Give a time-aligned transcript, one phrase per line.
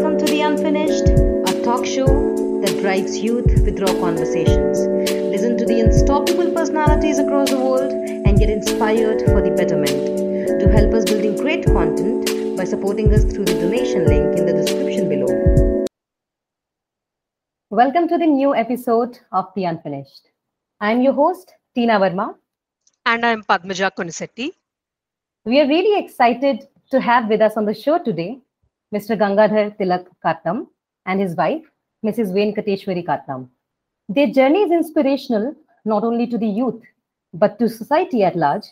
[0.00, 1.08] welcome to The Unfinished,
[1.50, 2.06] a talk show
[2.60, 4.78] that drives youth with raw conversations.
[5.34, 10.60] Listen to the unstoppable personalities across the world and get inspired for the betterment.
[10.60, 14.52] To help us building great content by supporting us through the donation link in the
[14.52, 15.84] description below.
[17.70, 20.28] Welcome to the new episode of The Unfinished.
[20.80, 22.36] I'm your host, Tina Verma.
[23.04, 24.50] And I'm Padmaja Konisetti.
[25.44, 28.42] We are really excited to have with us on the show today
[28.94, 29.18] Mr.
[29.18, 30.66] Gangadhar Tilak Katnam
[31.04, 31.62] and his wife,
[32.02, 32.32] Mrs.
[32.32, 33.48] Venkateshwari Katnam.
[34.08, 35.54] Their journey is inspirational
[35.84, 36.80] not only to the youth,
[37.34, 38.64] but to society at large,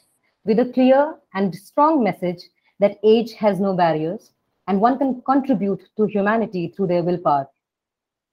[0.46, 2.42] with a clear and strong message
[2.78, 4.30] that age has no barriers
[4.68, 7.46] and one can contribute to humanity through their willpower.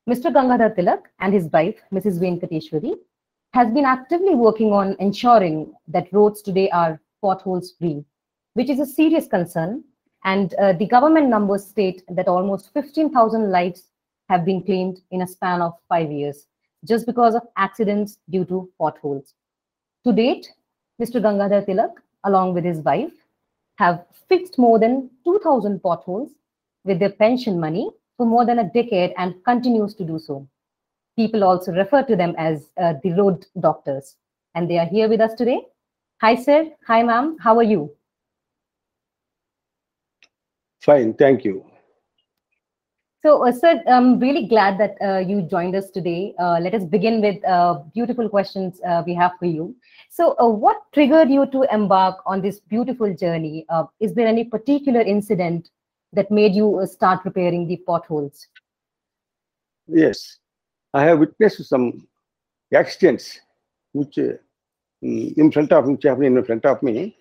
[0.10, 0.34] Mr.
[0.34, 2.18] Gangadhar Tilak and his wife, Mrs.
[2.18, 2.96] Venkateshwari,
[3.54, 8.06] has been actively working on ensuring that roads today are potholes free,
[8.54, 9.84] which is a serious concern
[10.24, 13.84] and uh, the government numbers state that almost 15,000 lives
[14.30, 16.48] have been claimed in a span of five years
[16.86, 19.34] just because of accidents due to potholes.
[20.06, 20.50] To date,
[21.02, 21.22] Mr.
[21.22, 21.94] Gangadhar Tilak,
[22.26, 23.12] along with his wife,
[23.76, 26.32] have fixed more than 2,000 potholes
[26.84, 30.48] with their pension money for more than a decade and continues to do so.
[31.16, 34.16] People also refer to them as uh, the road doctors.
[34.56, 35.62] And they are here with us today.
[36.22, 36.70] Hi, sir.
[36.88, 37.38] Hi, ma'am.
[37.40, 37.92] How are you?
[40.84, 41.66] Fine, thank you.
[43.26, 46.36] So, uh, sir, I'm really glad that uh, you joined us today.
[46.38, 49.74] Uh, let us begin with uh, beautiful questions uh, we have for you.
[50.10, 53.66] So, uh, what triggered you to embark on this beautiful journey?
[54.02, 55.70] is there any particular incident
[56.12, 58.46] that made you start repairing the potholes?
[59.88, 60.40] Yes,
[60.94, 62.06] I have witnessed some
[62.74, 63.40] accidents
[63.94, 64.18] which
[65.02, 67.18] in front of happened in front of me.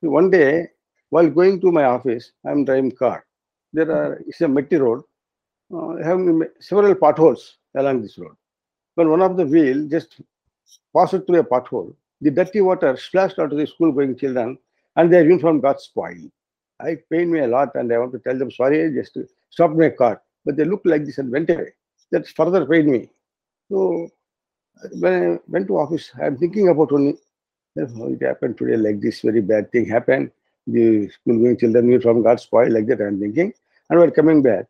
[0.00, 0.70] One day,
[1.14, 3.24] while going to my office, I'm driving car.
[3.72, 5.02] There are it's a muddy road,
[5.72, 7.42] uh, having several potholes
[7.76, 8.34] along this road.
[8.96, 10.20] When one of the wheel just
[10.96, 14.58] passed through a pothole, the dirty water splashed onto the school-going children,
[14.96, 16.30] and their uniform got spoiled.
[16.80, 19.16] I pained me a lot, and I want to tell them sorry, I just
[19.50, 20.20] stop my car.
[20.44, 21.74] But they looked like this and went away.
[22.10, 23.08] That further pained me.
[23.70, 24.08] So
[24.98, 27.18] when I went to office, I'm thinking about only
[27.76, 30.32] how it happened today like this very bad thing happened
[30.66, 33.52] the school going children uniform got spoiled like that i'm thinking
[33.90, 34.66] and while coming back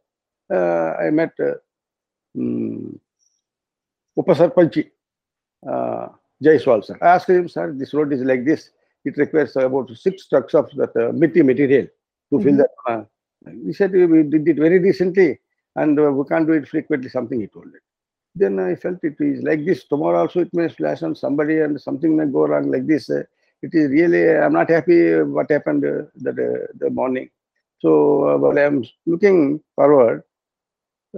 [0.50, 1.54] uh, i met uh,
[2.38, 2.98] um,
[4.18, 4.90] upasarpanchi
[5.66, 6.08] uh,
[6.42, 6.98] Jaiswal sir.
[7.00, 8.70] I asked him, sir, this road is like this.
[9.04, 11.90] It requires about six trucks of that uh, material to
[12.30, 12.42] mm -hmm.
[12.42, 12.72] fill that.
[12.88, 13.02] Uh,
[13.66, 15.40] he said we did it very recently
[15.76, 17.82] and uh, we can't do it frequently, something he told it.
[18.34, 19.86] Then I felt it is like this.
[19.86, 23.10] Tomorrow also it may splash on somebody and something may go wrong like this.
[23.64, 24.98] It is really i'm not happy
[25.36, 27.28] what happened uh, that uh, the morning.
[27.82, 27.90] So
[28.28, 29.38] uh, while i'm looking
[29.76, 30.22] forward.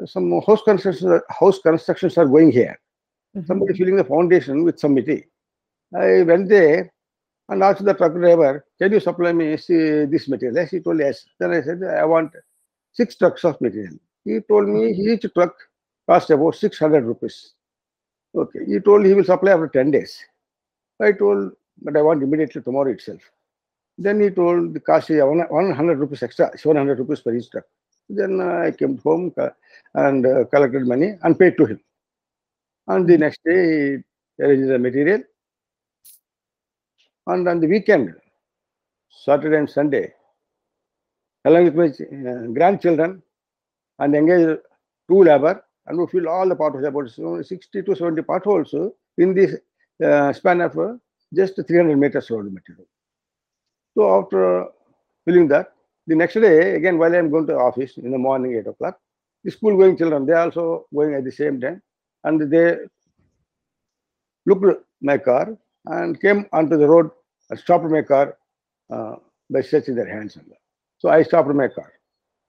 [0.05, 2.77] Some house constructions house constructions are going here.
[2.77, 3.47] Mm -hmm.
[3.49, 5.29] somebody filling the foundation with some material
[6.07, 6.79] i went there
[7.49, 9.47] and asked the truck driver can you supply me
[10.13, 10.57] this material?
[10.61, 11.17] Yes he told yes.
[11.39, 12.31] Then i said i want
[12.99, 13.97] six trucks of material.
[14.25, 15.55] He told me each truck
[16.09, 17.37] cost about 600 rupees.
[18.35, 20.13] Okay he told he will supply after 10 days.
[21.09, 21.53] I told
[21.83, 23.21] but I want immediately tomorrow itself.
[23.99, 27.65] Then he told the cost is 100 rupees extra, 700 rupees per each truck.
[28.09, 29.35] Then uh, I came home
[29.95, 31.81] and uh, collected money and paid to him.
[32.89, 34.03] And the next day,
[34.39, 35.23] he arranged the material.
[37.27, 38.15] And on the weekend,
[39.11, 40.13] Saturday and Sunday,
[41.45, 43.23] along with my uh, grandchildren,
[43.99, 44.61] and engaged
[45.09, 48.75] two labor, and we fill all the potholes, about 60 to 70 potholes
[49.19, 49.57] in this
[50.05, 51.01] uh, span of
[51.35, 52.87] just 300 meters road material.
[53.95, 54.67] So after
[55.25, 55.73] filling that,
[56.07, 58.99] the next day, again, while I'm going to office in the morning, 8 o'clock,
[59.43, 61.83] the school going children, they also going at the same time.
[62.25, 62.79] And they
[64.45, 67.11] looked my car and came onto the road
[67.51, 68.37] and stopped my car
[68.91, 69.17] uh,
[69.51, 70.39] by stretching their hands.
[70.99, 71.93] So I stopped my car.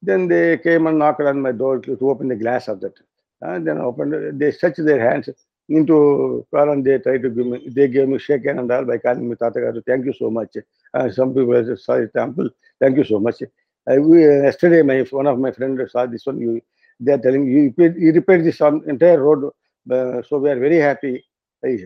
[0.02, 2.94] Then they came and knocked on my door to, to open the glass of that.
[3.42, 5.30] And then opened, they stretched their hands
[5.69, 8.86] into car and they try to give me, they gave me shake hand and all
[8.86, 10.56] by calling me Thank you so much.
[10.94, 12.50] Uh, some people said, sorry, temple.
[12.80, 13.42] Thank you so much.
[13.86, 16.40] We, yesterday, my one of my friends saw this one.
[16.40, 16.62] You,
[17.00, 19.52] they are telling you, you repaired this on entire road.
[19.90, 21.25] Uh, so we are very happy.
[21.64, 21.78] I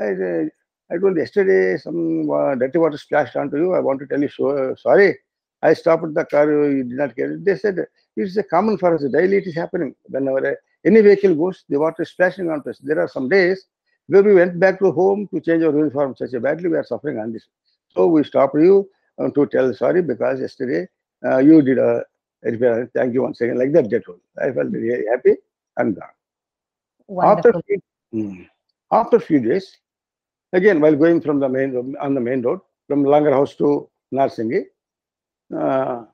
[0.00, 0.48] I,
[0.90, 3.74] I told yesterday some uh, dirty water splashed onto you.
[3.74, 5.18] I want to tell you so uh, sorry.
[5.62, 6.50] I stopped the car.
[6.50, 7.36] You did not care.
[7.36, 7.84] They said
[8.16, 9.04] it's a common for us.
[9.10, 9.94] Daily it is happening.
[10.04, 10.56] Whenever
[10.88, 12.78] any vehicle goes, the water is splashing on us.
[12.88, 13.66] There are some days
[14.08, 16.84] where we went back to home to change our uniform such a badly we are
[16.92, 17.46] suffering on this.
[17.94, 18.88] So we stopped you
[19.18, 20.88] uh, to tell sorry because yesterday
[21.26, 22.04] uh, you did a
[22.42, 22.90] repair.
[22.94, 23.58] Thank you once again.
[23.58, 24.20] Like that, get told.
[24.42, 25.34] I felt very happy
[25.78, 26.14] and gone.
[27.08, 27.60] Wonderful.
[27.62, 27.80] After few,
[28.12, 28.42] Hmm.
[28.92, 29.66] after few days,
[30.52, 33.88] again while going from the main road- on the main road from Langar House to
[34.12, 34.62] Narsingi,
[35.56, 36.04] uh,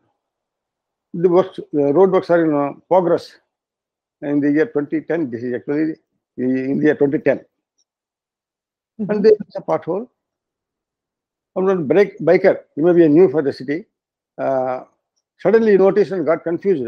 [1.14, 3.38] the works, the road works are in uh, progress
[4.30, 5.30] in the year 2010.
[5.30, 5.96] This is actually
[6.36, 7.40] in the year 2010,
[9.00, 9.10] Mhm.
[9.10, 10.08] and there is a pothole.
[11.56, 13.86] And one break biker, he may be new for the city.
[14.38, 14.84] Uh,
[15.38, 16.86] suddenly he noticed and got confused,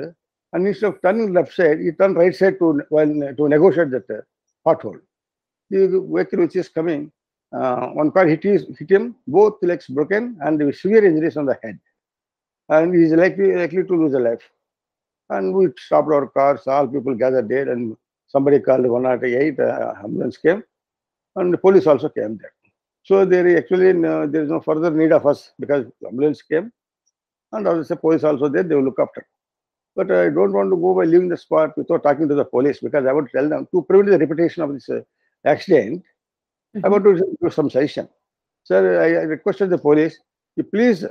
[0.52, 4.10] and instead of turning left side, he turned right side to while to negotiate that
[4.10, 4.20] uh,
[4.66, 5.00] pothole.
[5.70, 7.12] The vehicle which is coming,
[7.52, 11.58] uh, one car hit, his, hit him, both legs broken, and severe injuries on the
[11.62, 11.78] head.
[12.68, 14.50] And he is likely likely to lose a life.
[15.30, 17.96] And we stopped our cars, all people gathered there, and
[18.28, 20.62] somebody called 108, uh, ambulance came,
[21.36, 22.52] and the police also came there.
[23.02, 26.72] So there is actually no, there is no further need of us because ambulance came,
[27.52, 29.26] and also police also there, they will look after.
[29.96, 32.80] But I don't want to go by leaving the spot without talking to the police
[32.80, 35.00] because I want to tell them to prevent the repetition of this uh,
[35.44, 36.04] accident.
[36.76, 36.90] I Mhm.
[36.90, 38.08] want to give some suggestion.
[38.64, 40.20] Sir, I, I requested the police,
[40.56, 41.04] you please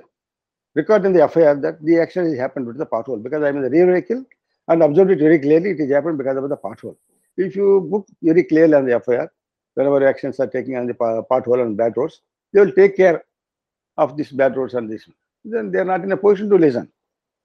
[0.76, 3.64] record in the FIR that the accident has happened with the pothole because I'm in
[3.64, 4.26] the rear vehicle
[4.68, 5.72] and observed it very clearly.
[5.72, 6.98] It has happened because of the pothole.
[7.38, 9.32] If you book very clearly on the FIR,
[9.74, 12.22] whenever actions are taking on the pothole and bad roads,
[12.54, 13.24] they will take care
[13.98, 15.08] of these bad roads and this.
[15.44, 16.92] Then they are not in a position to listen.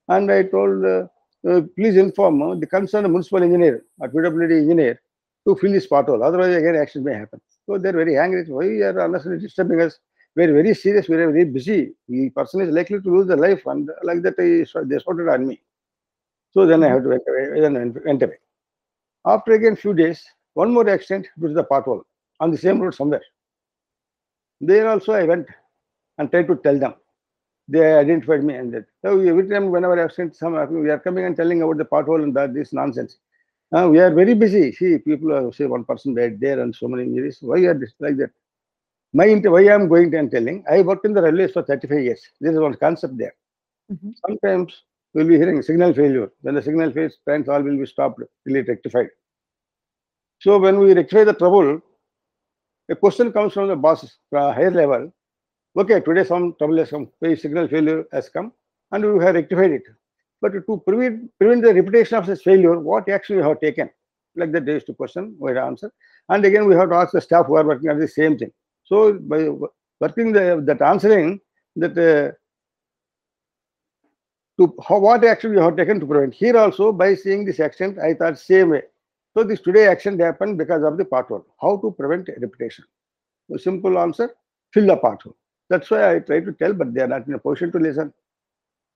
[0.07, 1.07] And I told, uh,
[1.47, 5.01] uh, please inform uh, the concerned municipal engineer or PWD engineer
[5.47, 6.23] to fill this pothole.
[6.23, 7.39] Otherwise, again, accident may happen.
[7.65, 8.43] So they're very angry.
[8.45, 9.97] Why you are unnecessarily disturbing us?
[10.35, 11.09] We're very serious.
[11.09, 11.93] We're very busy.
[12.07, 15.61] The person is likely to lose their life, and like that, they shouted on me.
[16.51, 17.59] So then I have to went away.
[17.61, 17.73] Then
[18.05, 18.37] went- away.
[19.25, 20.23] After again few days,
[20.53, 22.03] one more accident due to the pothole
[22.39, 23.21] on the same road somewhere.
[24.61, 25.47] There also I went
[26.17, 26.95] and tried to tell them.
[27.67, 28.85] They identified me and that.
[29.03, 32.35] So every time whenever sent some, we are coming and telling about the pothole and
[32.35, 33.17] that this nonsense.
[33.71, 34.71] Uh, we are very busy.
[34.73, 37.37] See, people are say one person died there and so many injuries.
[37.41, 38.31] Why are this like that?
[39.13, 40.63] My why I am going and telling.
[40.69, 42.21] I worked in the railways for 35 years.
[42.39, 43.35] This is one concept there.
[43.91, 44.13] Mhm.
[44.25, 46.31] Sometimes we'll be hearing signal failure.
[46.41, 49.09] When the signal fails, trains all will be stopped till it rectified.
[50.39, 51.81] So when we rectify the trouble,
[52.89, 55.11] a question comes from the boss uh, higher level.
[55.77, 58.53] Okay, today some trouble has come, signal failure has come,
[58.91, 59.83] and we have rectified it.
[60.41, 63.89] But to prevent prevent the repetition of such failure, what action we have taken?
[64.35, 65.91] Like that, there is to question, we have answer.
[66.29, 68.51] And again, we have to ask the staff who are working on the same thing.
[68.83, 69.49] So by
[69.99, 71.39] working the that answering
[71.77, 72.31] that uh,
[74.59, 76.33] to how, what action we have taken to prevent.
[76.33, 78.83] Here also, by seeing this action, I thought same way.
[79.33, 81.45] So this today action happened because of the pothole.
[81.61, 82.85] How to prevent repetition?
[83.53, 84.35] A simple answer:
[84.73, 85.35] fill the pothole.
[85.69, 88.13] That's why I try to tell, but they are not in a position to listen.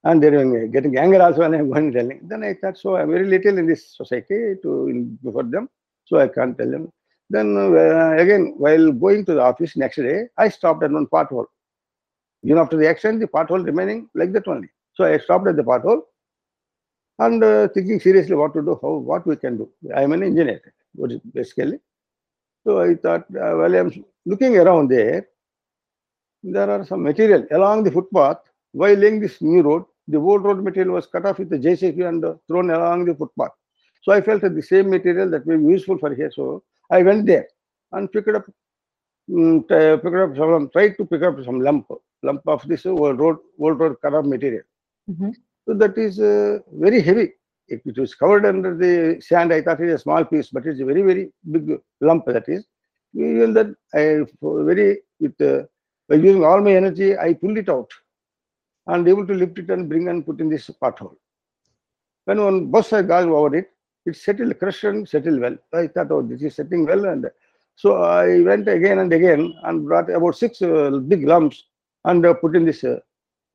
[0.03, 2.19] And they're uh, getting anger also when I'm going telling.
[2.27, 5.69] Then I thought, so I'm very little in this society to in, them,
[6.03, 6.91] so I can't tell them.
[7.29, 11.45] Then uh, again, while going to the office next day, I stopped at one pothole.
[12.43, 14.69] Even after the accident, the pothole remaining like that only.
[14.93, 16.01] So I stopped at the pothole
[17.19, 19.69] and uh, thinking seriously what to do, how what we can do.
[19.95, 20.61] I'm an engineer,
[21.33, 21.79] basically.
[22.65, 25.27] So I thought, uh, while I'm looking around there,
[26.43, 28.37] there are some material along the footpath.
[28.71, 32.07] While laying this new road, the old road material was cut off with the JCB
[32.07, 33.51] and uh, thrown along the footpath.
[34.03, 36.31] So I felt that the same material that may be useful for here.
[36.31, 37.47] So I went there
[37.93, 41.87] and picked up, t- picked up some, tried to pick up some lump,
[42.23, 44.63] lump of this old road, old road cut off material.
[45.09, 45.33] Mhm.
[45.67, 47.33] So that is uh, very heavy.
[47.67, 50.65] If it was covered under the sand, I thought it is a small piece, but
[50.67, 52.65] it's a very, very big lump that is.
[53.15, 55.63] Even that, I very, with uh,
[56.09, 57.89] by using all my energy, I pulled it out
[58.87, 61.15] and able to lift it and bring and put in this pothole.
[62.25, 63.71] When one bus I got over it,
[64.05, 65.57] it settled, crushed and settled well.
[65.73, 67.05] I thought, oh, this is settling well.
[67.05, 67.29] And
[67.75, 71.63] so I went again and again and brought about six uh, big lumps
[72.05, 72.99] and uh, put in this uh,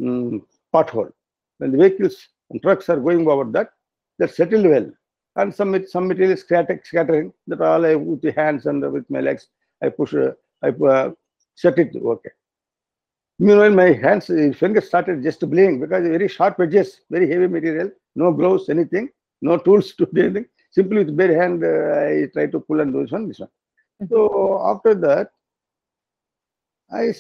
[0.01, 0.43] mm,
[0.75, 1.13] pothole.
[1.59, 3.71] When the vehicles and trucks are going over that,
[4.19, 4.91] that settled well.
[5.37, 7.33] And some some material scatter- scattering.
[7.47, 9.47] That all I with the hands and with my legs,
[9.83, 11.13] I push, uh, I uh,
[11.55, 12.31] set it okay.
[13.39, 17.91] Meanwhile, my hands, uh, fingers started just bleeding because very sharp edges, very heavy material,
[18.17, 19.09] no gloves, anything,
[19.41, 20.47] no tools to do anything.
[20.71, 23.49] Simply with bare hand, uh, I try to pull and do this one, this one.
[24.09, 25.31] So after that,
[26.93, 27.15] I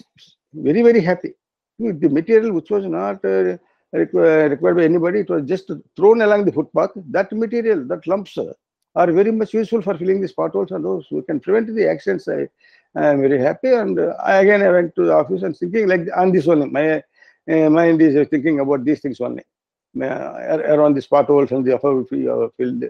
[0.53, 1.35] very very happy.
[1.79, 3.57] With The material which was not uh,
[3.95, 6.91] requ- required by anybody, it was just thrown along the footpath.
[6.95, 8.53] That material, that lumps uh,
[8.95, 11.07] are very much useful for filling these potholes and those.
[11.11, 12.29] We can prevent the accidents.
[12.29, 12.49] I,
[12.95, 13.69] I am very happy.
[13.69, 16.69] And uh, I, again, I went to the office and thinking like on this only.
[16.69, 17.03] My
[17.50, 19.45] uh, mind is thinking about these things only.
[20.03, 22.85] Ar- around the potholes and the upper field.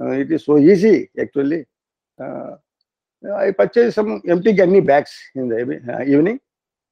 [0.00, 1.64] Uh, it is so easy actually.
[2.20, 2.56] Uh,
[3.36, 6.40] I purchased some empty gunny bags in the uh, evening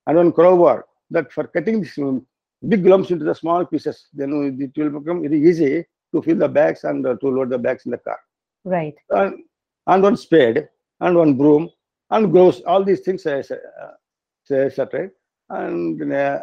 [0.06, 2.24] and one crowbar that for cutting these um,
[2.68, 6.48] big lumps into the small pieces, then it will become very easy to fill the
[6.48, 8.18] bags and to load the bags in the car.
[8.64, 8.94] Right.
[9.10, 9.42] And,
[9.86, 10.68] and one spade
[11.00, 11.70] and one broom
[12.10, 12.60] and gloves.
[12.66, 15.12] All these things I uh, separate.
[15.48, 16.40] And uh,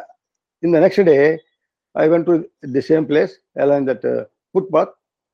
[0.62, 1.38] in the next day,
[1.98, 4.88] I went to the same place along that uh, footpath,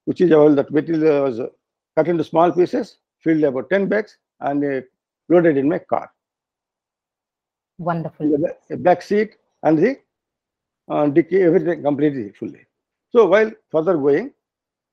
[0.07, 1.49] which is all that material was uh,
[1.97, 4.81] cut into small pieces, filled about 10 bags, and uh,
[5.29, 6.11] loaded in my car.
[7.79, 8.31] Wonderful.
[8.31, 8.39] The
[8.71, 9.99] ba- back seat and the
[10.89, 12.67] uh, dicky, everything completely fully.
[13.11, 14.33] So while further going,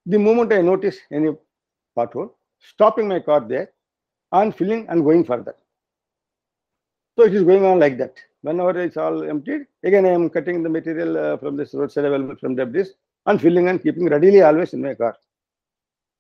[0.06, 1.32] the moment I notice any
[1.98, 3.72] pothole, stopping my car there
[4.34, 5.56] and filling and going further.
[7.18, 8.20] So it is going on like that.
[8.44, 12.36] Whenever it's all emptied, again I am cutting the material uh, from this roadside available
[12.36, 12.88] from debris
[13.28, 15.16] and filling and keeping readily always in my car.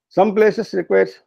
[0.09, 1.19] Some places requires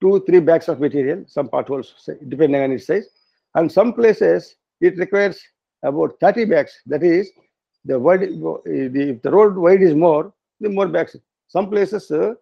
[0.00, 3.08] two, three bags of material, some potholes depending on its size,
[3.54, 5.40] and some places it requires
[5.82, 6.72] about 30 bags.
[6.86, 7.30] That is,
[7.84, 11.16] the wide, if the road wide is more, the more bags.
[11.48, 12.34] Some places uh,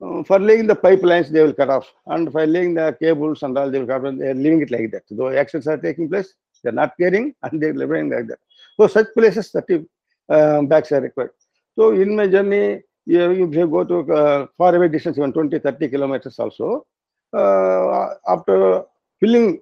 [0.00, 3.56] uh, for laying the pipelines they will cut off, and for laying the cables and
[3.58, 4.14] all they will cut off.
[4.18, 5.04] They are leaving it like that.
[5.10, 8.38] Though actions are taking place, they are not caring and they are living like that.
[8.76, 9.84] So such places 30
[10.28, 11.30] uh, bags are required.
[11.76, 15.88] So in my journey, you, you go to uh, far away distance, even 20, 30
[15.88, 16.86] kilometers also,
[17.32, 18.84] uh, after
[19.20, 19.60] filling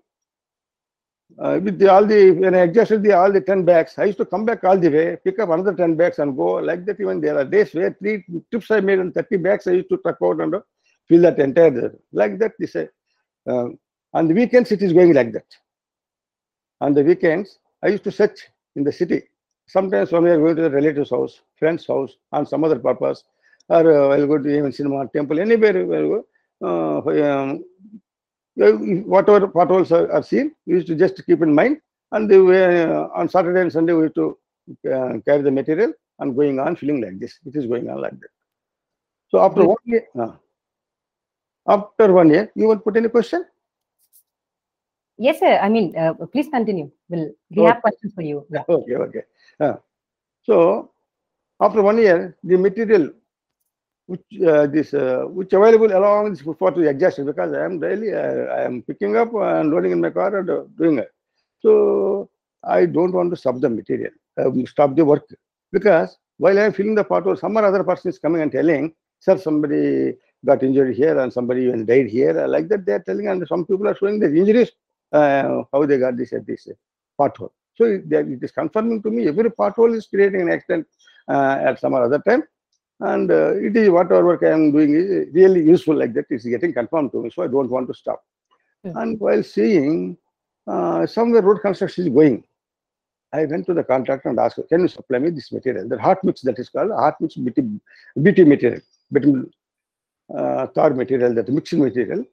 [1.39, 4.19] uh, with the, all the when I adjusted the all the 10 bags, I used
[4.19, 7.01] to come back all the way, pick up another 10 bags and go like that.
[7.01, 9.97] Even there are days where three trips I made and 30 bags I used to
[9.99, 10.55] truck out and
[11.09, 12.53] fill that entire like that.
[12.59, 13.69] This uh,
[14.15, 15.47] on the weekends it is going like that.
[16.85, 18.39] On the weekends I used to search
[18.77, 19.23] in the city.
[19.67, 23.25] Sometimes when we are going to the relative's house, friend's house, on some other purpose,
[23.69, 26.25] or uh, I'll go to even cinema, temple, anywhere go.
[26.61, 27.65] Uh, um,
[29.13, 31.81] whatever potholes are, are seen, we used to just keep in mind.
[32.13, 34.39] And they were, uh, on Saturday and Sunday, we used to
[34.93, 37.39] uh, carry the material and going on filling like this.
[37.47, 38.33] It is going on like that.
[39.31, 40.33] So after one year, uh,
[41.67, 43.47] after one year, you want to put any question?
[45.19, 45.59] Yes, sir.
[45.61, 46.91] I mean, uh, please continue.
[47.09, 48.47] We'll, we have questions for you.
[48.51, 48.65] Yeah.
[48.69, 49.23] Okay, okay.
[49.61, 49.77] Uh,
[50.43, 50.91] so
[51.61, 53.11] after one year, the material
[54.07, 58.13] which uh, this uh, which available along this footpath to adjust because I am daily
[58.13, 61.13] uh, I am picking up and loading in my car and uh, doing it.
[61.61, 62.29] So
[62.65, 65.25] I don't want to stop the material, um, stop the work
[65.71, 69.39] because while I am filling the some or other person is coming and telling, sir,
[69.39, 72.47] somebody got injured here and somebody even died here.
[72.47, 74.73] Like that, they are telling, and some people are showing their injuries,
[75.13, 76.75] uh, how they got this at this uh,
[77.21, 77.51] pothole.
[77.75, 80.87] So it, it is confirming to me every pothole is creating an accident
[81.29, 82.45] uh, at some other time.
[83.01, 86.27] And uh, it is whatever work I am doing is really useful like that.
[86.31, 88.23] It's getting confirmed to me, so I don't want to stop.
[88.85, 88.97] Hmm.
[88.97, 90.17] And while seeing
[90.67, 92.45] uh, somewhere road construction is going,
[93.33, 95.89] I went to the contractor and asked, can you supply me this material?
[95.89, 97.63] The hot mix that is called hot mix BT,
[98.21, 99.51] BT material, bitumen
[100.37, 102.25] uh, tar material, that mixing material.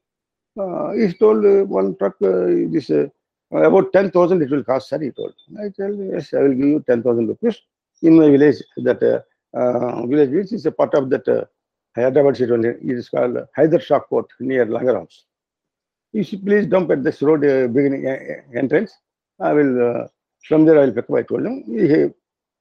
[0.60, 3.08] Uh, he told uh, one truck, uh, this uh,
[3.52, 5.34] about 10,000 it will cost, sir, he told.
[5.64, 7.62] I tell yes, I will give you 10,000 rupees
[8.02, 11.46] in my village, that uh, uh, village is a part of that uh,
[11.96, 15.24] Hyderabad city, it is called Hydershakote near Langarhouse.
[16.14, 18.92] You should please dump at this road uh, beginning uh, uh, entrance.
[19.40, 19.74] I will,
[20.04, 20.08] uh,
[20.48, 21.64] from there I will pick up, I told him.
[21.68, 22.08] He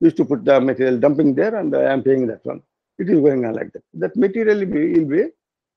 [0.04, 2.62] used to put the material dumping there and I am paying that one.
[2.98, 3.82] It is going on like that.
[3.94, 5.30] That material will be, will be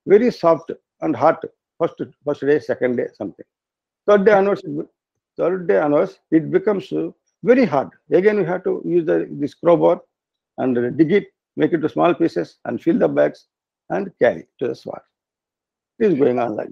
[0.06, 1.44] very soft and hot
[1.82, 3.46] first, first day, second day, something.
[4.08, 4.88] Third day onwards, it
[5.38, 6.92] third day onwards, it becomes
[7.44, 7.90] very hard.
[8.12, 10.02] Again, we have to use the, this crowbar
[10.58, 13.48] and dig it, make it to small pieces and fill the bags
[13.90, 15.04] and carry to the swat.
[16.00, 16.70] It is going on like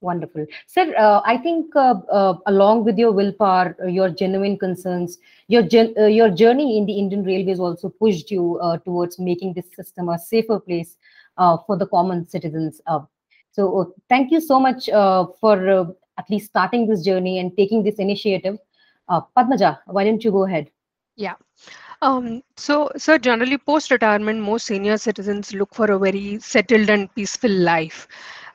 [0.00, 0.46] Wonderful.
[0.68, 5.62] Sir, uh, I think uh, uh, along with your willpower, uh, your genuine concerns, your
[5.62, 9.66] gen- uh, your journey in the Indian Railways also pushed you uh, towards making this
[9.74, 10.96] system a safer place
[11.36, 12.80] uh, for the common citizens.
[13.50, 15.84] So uh, thank you so much uh, for uh,
[16.18, 18.58] at least starting this journey and taking this initiative.
[19.08, 20.70] Uh, Padmaja, why don't you go ahead?
[21.16, 21.34] Yeah.
[22.02, 27.50] Um, so, so generally post-retirement, most senior citizens look for a very settled and peaceful
[27.50, 28.06] life.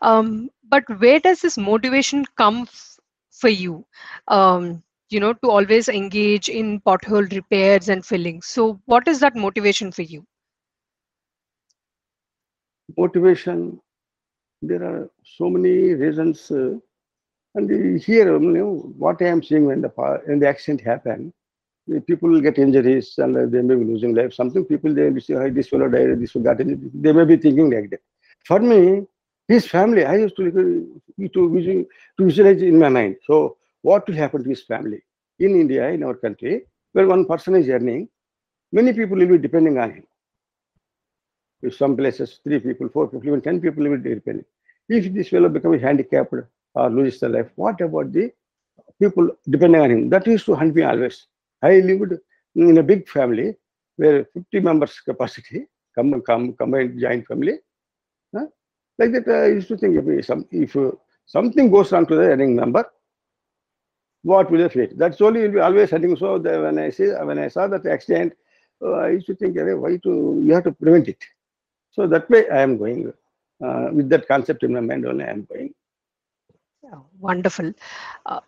[0.01, 2.99] Um, but where does this motivation come f-
[3.31, 3.85] for you?
[4.27, 8.41] Um, you know, to always engage in pothole repairs and filling.
[8.41, 10.25] So, what is that motivation for you?
[12.97, 13.79] motivation.
[14.63, 16.49] There are so many reasons.
[16.51, 16.75] uh,
[17.55, 19.89] and here, you know, what I am seeing when the
[20.25, 21.33] when the accident happened,
[21.87, 24.33] the people will get injuries and uh, they may be losing life.
[24.33, 26.91] Something people they will say, "Hey, this fellow died, this fellow got injured.
[27.05, 28.01] They may be thinking like that.
[28.45, 29.05] For me,
[29.47, 31.01] his family, I used to to,
[32.17, 33.17] to visualize in my mind.
[33.27, 35.01] So what will happen to his family
[35.39, 36.55] in India, in our country,
[36.93, 38.09] where one person is earning,
[38.71, 40.03] many people will be depending on him.
[41.63, 44.45] In some places, three people, four people, even ten people will be depending.
[44.89, 46.33] If this fellow becomes handicapped
[46.75, 48.31] or loses their life, what about the
[48.99, 50.09] people depending on him?
[50.09, 51.25] That used to hunt me always.
[51.61, 52.13] I lived
[52.55, 53.55] in a big family
[53.95, 57.59] where 50 members capacity, come, come, combined joint family.
[58.35, 58.47] Huh?
[58.97, 60.75] Like that, I used to think if, some, if
[61.25, 62.85] something goes wrong to the earning member,
[64.23, 64.97] what will the fate?
[64.97, 66.15] That's only will be always hunting.
[66.17, 68.33] So the, when I see when I saw that accident,
[68.81, 71.23] uh, I used to think, why to you have to prevent it.
[71.93, 73.13] So that way I am going.
[73.63, 75.73] Uh, with that concept in my mind only, I am going.
[76.91, 77.71] Oh, wonderful.
[78.25, 78.41] Uh,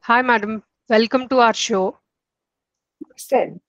[0.00, 0.62] hi, madam.
[0.88, 1.98] Welcome to our show.
[3.10, 3.60] Extend.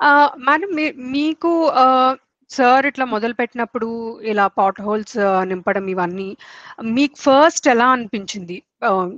[0.00, 2.16] Uh, madam, me, me ko, uh,
[2.50, 3.88] sir ఇట్లా మొదలు పెట్టినప్పుడు
[4.30, 5.16] ఇలా pot holes
[5.50, 6.28] నింపడం ఇవన్నీ
[6.96, 8.56] మీకు first ఎలా అనిపించింది?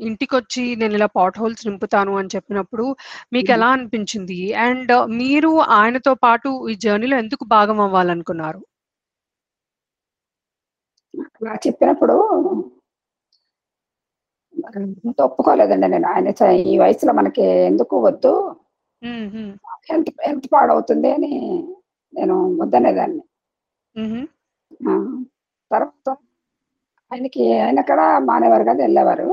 [0.08, 2.87] ఇంటికి వచ్చి నేను ఇలా పాట్ హోల్స్ నింపుతాను అని చెప్పినప్పుడు
[3.34, 4.40] మీకు ఎలా అనిపించింది?
[4.66, 8.60] అండ్ మీరు ఆయనతో పాటు ఈ జర్నీలో ఎందుకు భాగం అవ్వాలనుకున్నారు?
[11.38, 12.16] అలా చెప్పినప్పుడు
[15.26, 16.08] ఒప్పుకోలేదండి నేను.
[16.12, 16.28] ఆయన
[16.72, 18.32] ఈ వయసులో మనకి ఎందుకు వద్దు?
[19.90, 21.32] హెల్త్ హెల్త్ పాడవుతుంది అని
[22.14, 23.23] నేను వద్దనేదాన్ని.
[25.71, 26.09] తర్వాత
[27.11, 29.29] ఆయనకి ఆయన కూడా మానేవారు కదా వెళ్ళేవారు.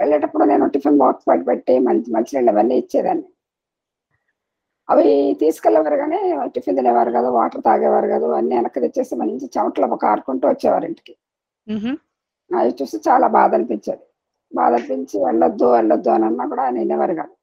[0.00, 3.28] వెళ్ళేటప్పుడు నేను టిఫిన్ బాక్స్ పట్టి పెట్టి మంచి మంచినీళ్ళు అవన్నీ ఇచ్చేదాన్ని.
[4.88, 5.08] అవి
[5.40, 6.18] తీసుకెళ్ళేవారు కానీ
[6.54, 11.14] టిఫిన్ తినేవారు కదా వాటర్ తాగేవారు కదా అన్ని వెనక్కి తెచ్చేసి మంచి చెమటలు కారుకుంటూ వచ్చేవారు ఇంటికి.
[12.50, 14.04] అది చూసి చాలా బాధ అనిపించేది.
[14.52, 17.34] బాధ అనిపించి వెళ్ళొద్దు వెళ్ళొద్దు అని అన్నా కూడా ఆయన వినేవారు కాదు.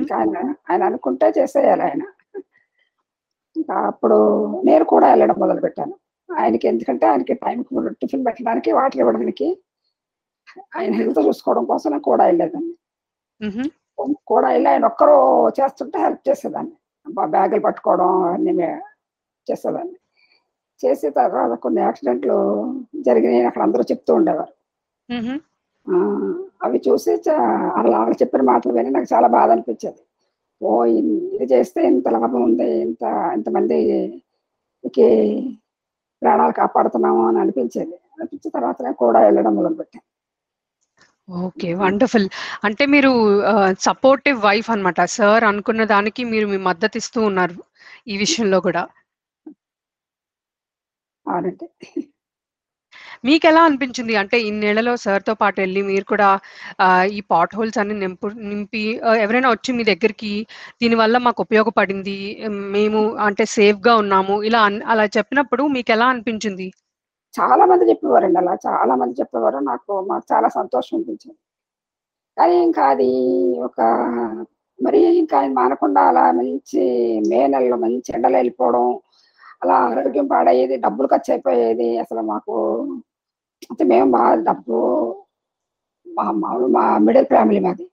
[0.00, 0.36] ఇంకా ఆయన
[0.70, 2.02] ఆయన అనుకుంటే చేసేయాలి ఆయన.
[3.56, 4.18] ఇంకా అప్పుడు
[4.64, 5.94] నేను కూడా వెళ్ళడం మొదలు పెట్టాను
[6.28, 9.48] ఆయనకి ఎందుకంటే ఆయనకి టైంకి టిఫిన్ పెట్టడానికి వాటర్ ఇవ్వడానికి
[10.76, 12.74] ఆయన హెల్త్ చూసుకోవడం కోసం నేను కూడా వెళ్ళేదాన్ని.
[14.30, 15.16] కూడా వెళ్ళి ఆయన ఒక్కరు
[15.58, 16.74] చేస్తుంటే హెల్ప్ చేసేదాన్ని.
[17.34, 18.52] బ్యాగులు పట్టుకోవడం అన్ని
[19.46, 19.96] చేసేదాన్ని.
[20.80, 22.36] చేసి తర్వాత కొన్ని యాక్సిడెంట్లు
[23.06, 24.54] జరిగినాయి అక్కడ అందరూ చెప్తూ ఉండేవారు.
[26.64, 27.12] అవి చూసి
[27.78, 30.02] అలా వాళ్ళు చెప్పిన మాటలు విని నాకు చాలా బాధ అనిపించేది.
[30.62, 33.02] ఓ ఇది చేస్తే ఇంత లాభం ఉంది ఇంత
[33.36, 35.08] ఇంతమందికి
[36.22, 37.96] ప్రాణాలు కాపాడుతున్నాము అని అనిపించేది.
[38.14, 40.06] అనిపించిన తర్వాత కూడా వెళ్ళడం మొదలుపెట్టాను.
[41.28, 42.28] Okay wonderful.
[42.64, 43.10] అంటే మీరు
[43.88, 45.00] సపోర్టివ్ వైఫ్ అన్నమాట.
[45.16, 47.56] సార్ అనుకున్న దానికి మీరు మీ మద్దతు ఇస్తూ ఉన్నారు
[48.12, 48.82] ఈ విషయంలో కూడా.
[51.26, 51.66] అవునండి.
[53.24, 54.14] మీకు ఎలా అనిపించింది?
[54.22, 56.28] అంటే ఇన్నేళ్ళలో సార్తో పాటు వెళ్ళి మీరు కూడా
[57.16, 58.82] ఈ పాట్ హోల్స్ అన్ని నింపు నింపి
[59.24, 60.32] ఎవరైనా వచ్చి మీ దగ్గరికి
[60.82, 62.18] దీనివల్ల మాకు ఉపయోగపడింది
[62.74, 64.62] మేము అంటే సేఫ్గా ఉన్నాము ఇలా
[64.92, 66.68] అలా చెప్పినప్పుడు మీకు ఎలా అనిపించింది?
[67.34, 68.54] చాలా మంది చెప్పేవారండి అలా.
[68.66, 69.58] చాలా మంది చెప్పేవారు.
[69.70, 71.38] నాకు మాకు చాలా సంతోషం అనిపించింది.
[72.36, 73.08] కానీ ఇంకా అది
[73.66, 73.78] ఒక
[74.78, 76.82] మరి ఇంకా మానకుండా అలా మంచి
[77.30, 78.84] మే నెలలో మంచి ఎండలు వెళ్ళిపోవడం
[79.62, 82.54] అలా ఆరోగ్యం పాడయ్యేది డబ్బులు ఖర్చు అయిపోయేది అసలు మాకు.
[83.70, 84.78] అంటే మేము బాగా డబ్బు
[86.06, 87.84] మా మామూలు మా మిడిల్ ఫ్యామిలీ మాది.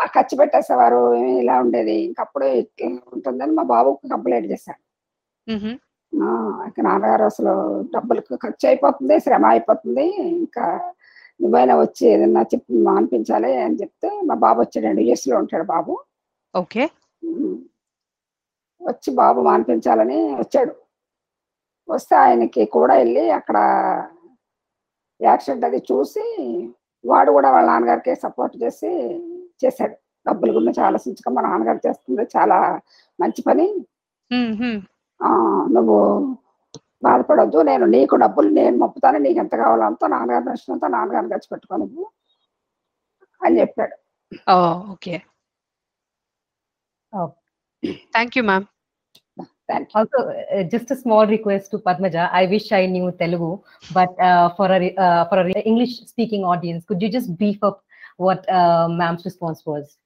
[0.00, 1.00] ఆ ఖర్చు పెట్టేసేవారు
[1.42, 1.96] ఇలా ఉండేది.
[2.08, 4.48] ఇంకప్పుడు ఇట్లా ఉంటుందని మా బాబుకి కంప్లైంట్
[6.68, 7.52] ఇక నాన్నగారు అసలు
[7.94, 10.06] డబ్బులకు ఖర్చు అయిపోతుంది శ్రమ అయిపోతుంది.
[10.40, 10.66] ఇంకా
[11.40, 15.94] నువ్వైనా వచ్చి ఏదన్నా చెప్పి మానిపించాలి అని చెప్తే మా బాబు వచ్చాడండి యుఎస్లో ఉంటాడు బాబు.
[16.54, 16.84] ఓకే.
[18.84, 20.74] వచ్చి బాబు మానిపించాలని వచ్చాడు.
[21.88, 23.56] వస్తే ఆయనకి కూడా వెళ్ళి అక్కడ
[25.20, 26.24] యాక్సిడెంట్ అది చూసి
[27.04, 28.90] వాడు కూడా వాళ్ళ నాన్నగారికి సపోర్ట్ చేసి
[29.64, 29.96] చేశాడు.
[30.26, 32.58] డబ్బుల గురించి ఆలోచించక మా నాన్నగారు చేస్తుంది చాలా
[33.18, 33.66] మంచి పని.
[35.76, 35.98] నువ్వు
[37.06, 41.76] బాధపడొద్దు నేను నీకు డబ్బులు నేను మొప్పుతాను నీకు ఎంత కావాలో అంత నాన్నగారి అంతా నాన్నగారిని ఖర్చు పెట్టుకో
[41.82, 42.04] నువ్వు
[43.40, 43.96] అని చెప్పాడు.
[44.92, 45.16] Okay.
[48.14, 48.66] Thank you ma'am
[49.68, 50.00] Thank you.
[50.00, 52.28] Also, uh, just a small request to Padmaja.
[52.30, 56.84] I wish I knew Telugu, but uh, for a uh, for a English speaking audience,
[56.84, 57.82] could you just beef up
[58.18, 59.96] what uh, ma'am's response was?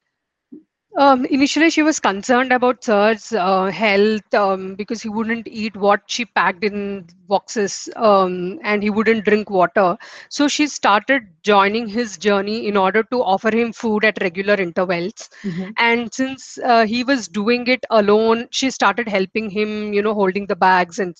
[0.96, 6.00] Um, initially, she was concerned about Sir's uh, health um, because he wouldn't eat what
[6.06, 9.96] she packed in boxes um, and he wouldn't drink water.
[10.28, 15.28] So she started joining his journey in order to offer him food at regular intervals.
[15.76, 20.46] And since uh, he was doing it alone, she started helping him, you know, holding
[20.46, 21.14] the bags and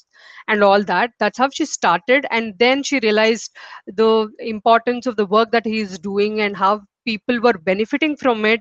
[0.49, 1.13] and all that.
[1.19, 2.27] That's how she started.
[2.31, 3.55] And then she realized
[3.87, 8.45] the importance of the work that he is doing and how people were benefiting from
[8.45, 8.61] it,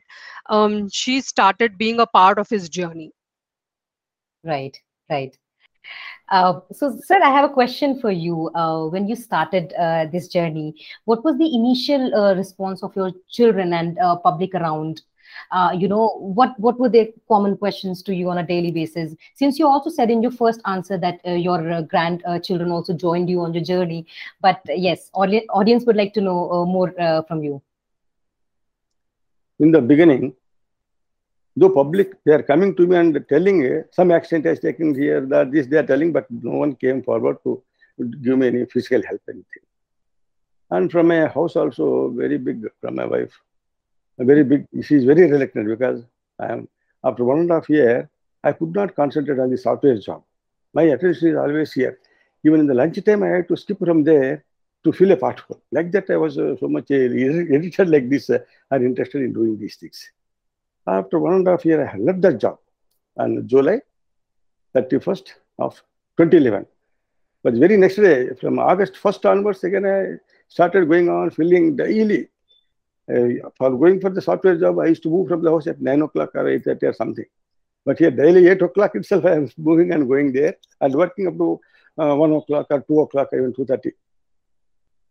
[0.49, 3.11] um, she started being a part of his journey.
[4.43, 4.79] Right,
[5.09, 5.37] right.
[6.29, 8.49] Uh, so, sir, I have a question for you.
[8.53, 13.11] Uh, when you started uh, this journey, what was the initial uh, response of your
[13.29, 15.01] children and uh, public around?
[15.51, 19.15] Uh, you know, what what were their common questions to you on a daily basis?
[19.35, 23.53] Since you also said in your first answer that your grandchildren also joined you on
[23.53, 24.05] your journey,
[24.41, 26.93] but yes, audi- audience would like to know more
[27.27, 27.61] from you.
[29.59, 30.33] In the beginning,
[31.55, 35.21] though public they are coming to me and telling uh, some accident has taken here
[35.21, 37.61] that this they are telling but no one came forward to
[38.21, 39.65] give me any physical help anything.
[40.69, 43.33] And from my house also very big from my wife
[44.19, 46.03] a very big she is very reluctant because
[46.39, 46.67] i am
[47.03, 48.09] after one and a half year
[48.43, 50.23] i could not concentrate on the software job.
[50.73, 51.97] My attention is always here.
[52.45, 54.43] Even in the lunch time i had to skip from there
[54.87, 58.39] to fill a particle like that i was uh, so much irritated like this uh,
[58.71, 59.99] and interested in doing these things
[60.87, 62.59] after one and a half year, I left that job
[63.17, 63.81] on July
[64.75, 65.27] 31st
[65.59, 65.75] of
[66.17, 66.65] 2011.
[67.43, 72.29] But very next day, from August 1st onwards, again, I started going on filling daily.
[73.09, 75.81] Uh, for going for the software job, I used to move from the house at
[75.81, 77.25] 9 o'clock or 8.30 or something.
[77.85, 81.37] But here, daily 8 o'clock itself, I am moving and going there and working up
[81.37, 81.59] to
[81.97, 83.91] uh, 1 o'clock or 2 o'clock, even 2.30.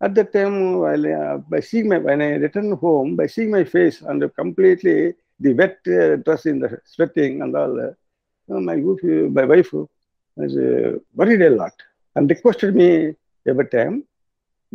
[0.00, 3.64] At that time, while, uh, by seeing my, when I returned home, by seeing my
[3.64, 7.80] face and completely the wet uh, dress in the sweating and all.
[7.80, 11.72] Uh, my, my wife was uh, worried a lot
[12.14, 13.14] and requested me
[13.46, 14.04] every time,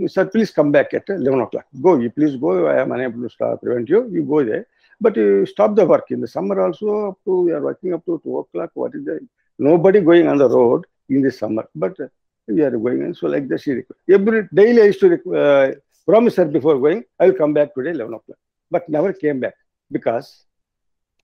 [0.08, 1.66] sir, please come back at 11 o'clock.
[1.82, 2.68] Go, you please go.
[2.68, 4.10] I am unable to stop, prevent you.
[4.12, 4.68] You go there.
[5.00, 6.12] But you stop the work.
[6.12, 8.72] In the summer also, up to, we are working up to 2 o'clock.
[8.74, 9.20] What is the,
[9.58, 11.68] nobody going on the road in the summer.
[11.76, 12.08] But uh,
[12.56, 14.14] we are going And So like that, she requested.
[14.14, 15.72] Every daily I used to uh,
[16.06, 18.38] promise her before going, I will come back today 11 o'clock.
[18.70, 19.56] But never came back
[19.92, 20.46] because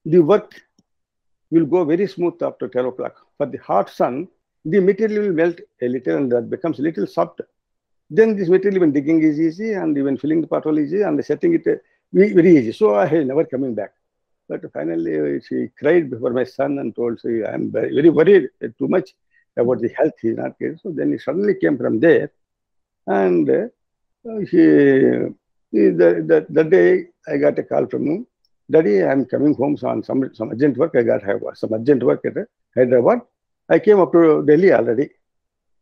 [0.05, 0.53] the work
[1.49, 3.15] will go very smooth after 10 o'clock.
[3.37, 4.27] But the hot sun,
[4.65, 7.41] the material will melt a little and that becomes a little soft.
[8.09, 11.23] Then this material, even digging is easy and even filling the pothole is easy and
[11.23, 11.75] setting it uh,
[12.13, 12.71] very easy.
[12.71, 13.93] So I never coming back.
[14.49, 18.49] But finally, uh, she cried before my son and told, "Say I'm very, very worried
[18.79, 19.13] too much
[19.57, 20.13] about the health.
[20.21, 22.31] He's not good." So then he suddenly came from there,
[23.05, 23.67] and uh,
[24.51, 24.63] he,
[25.71, 28.27] he the, the, day I got a call from him
[28.69, 30.93] Daddy, I'm coming home on some, some urgent work.
[30.95, 31.21] I got
[31.57, 32.33] some urgent work at
[32.75, 33.21] Hyderabad.
[33.69, 35.09] I came up to Delhi already.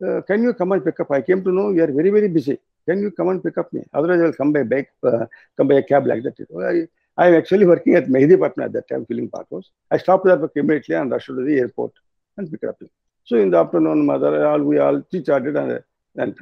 [0.06, 1.10] Uh, can you come and pick up?
[1.10, 2.60] I came to know you are very, very busy.
[2.88, 3.82] Can you come and pick up me?
[3.92, 5.26] Otherwise, I will come by bike, uh,
[5.58, 6.88] come by a cab like that.
[7.18, 9.72] I, am actually working at Mehdipatnam at that time, filling parcels.
[9.90, 11.94] I stopped there immediately and rushed to the airport
[12.38, 12.90] and picked up him.
[13.26, 15.84] So in the afternoon, mother, all we all chatted and
[16.14, 16.36] then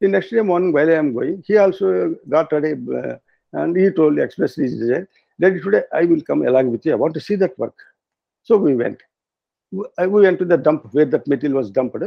[0.00, 3.16] the next day morning while I am going, he also got ready uh,
[3.52, 4.68] and he told expressly,
[5.40, 6.92] Daddy, today I will come along with you.
[6.92, 7.74] I want to see that work.
[8.44, 9.02] So we went.
[9.72, 12.04] We went to the dump where that material was dumped.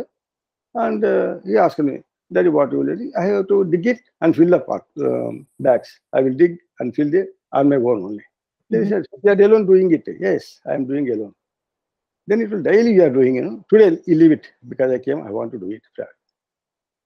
[0.76, 3.12] And uh, he asked me, Daddy, what you will do?
[3.20, 6.00] I have to dig it and fill the um, bags.
[6.14, 8.24] I will dig and fill it on my own only.
[8.70, 8.86] Then mm-hmm.
[8.86, 10.04] he said, You are alone doing it.
[10.20, 11.36] Yes, I am doing alone.
[12.28, 13.66] Then it will daily you are doing, you know.
[13.70, 15.84] Today you leave it because I came, I want to do it.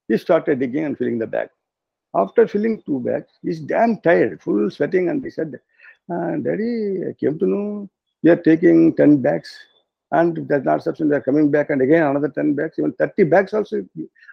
[0.07, 1.49] He started digging and filling the bag.
[2.15, 5.59] After filling two bags, he's damn tired, full sweating, and he said,
[6.07, 7.89] and Daddy, I came to know
[8.23, 9.55] we are taking 10 bags
[10.11, 11.09] and that's not sufficient.
[11.11, 13.85] They're coming back and again another 10 bags, even 30 bags also.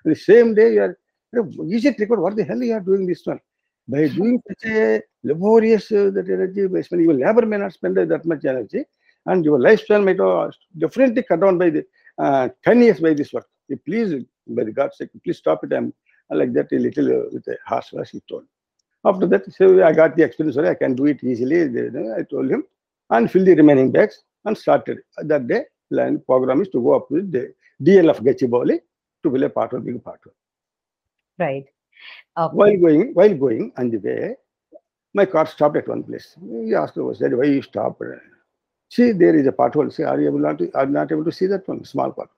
[0.05, 0.99] The same day, you are,
[1.33, 3.41] you record what the hell you are doing this one.
[3.89, 7.97] By doing such a laborious uh, that energy, by spending, your labor may not spend
[7.97, 8.85] that much energy,
[9.27, 11.85] and your lifespan might definitely cut down by the
[12.19, 13.47] uh, 10 years by this work.
[13.85, 15.73] Please, by the God's sake, please stop it.
[15.73, 15.93] I'm
[16.31, 18.45] like that a little uh, with a harsh voice, he told.
[19.05, 21.63] After that, so I got the experience, sorry, I can do it easily.
[22.19, 22.65] I told him
[23.11, 24.99] and fill the remaining bags and started.
[25.19, 28.81] That day, plan program is to go up with the DL of Gachibowli
[29.23, 30.21] to fill a part of big part.
[31.39, 31.67] Right.
[32.37, 32.57] Okay.
[32.57, 34.37] While going, while going on the way,
[35.15, 36.37] my car stopped at one place.
[36.65, 38.03] He asked us, why you stopped?
[38.89, 39.93] See, there is a pothole.
[39.93, 42.31] See, are you able not to, are not able to see that one small part?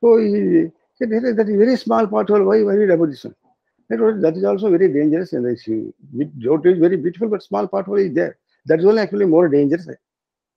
[0.00, 2.44] So he said, that is very small pothole.
[2.44, 3.34] Why worried about this one?
[3.88, 8.38] that is also very dangerous and road is very beautiful, but small pothole is there.
[8.66, 9.88] That is only actually more dangerous.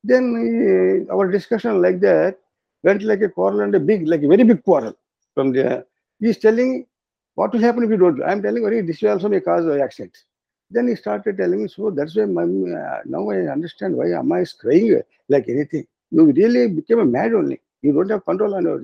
[0.04, 2.38] Then our discussion like that
[2.84, 4.93] went like a quarrel and a big, like a very big quarrel.
[5.36, 5.86] From there,
[6.19, 6.88] he is telling
[7.36, 8.23] what will happen if you don't.
[8.23, 10.26] I am telling, very this will also may cause accidents.
[10.69, 14.41] Then he started telling me, so that's why my, uh, now I understand why Amma
[14.41, 15.88] is crying like anything.
[16.12, 17.62] You really became a mad only.
[17.82, 18.84] You don't have control on your.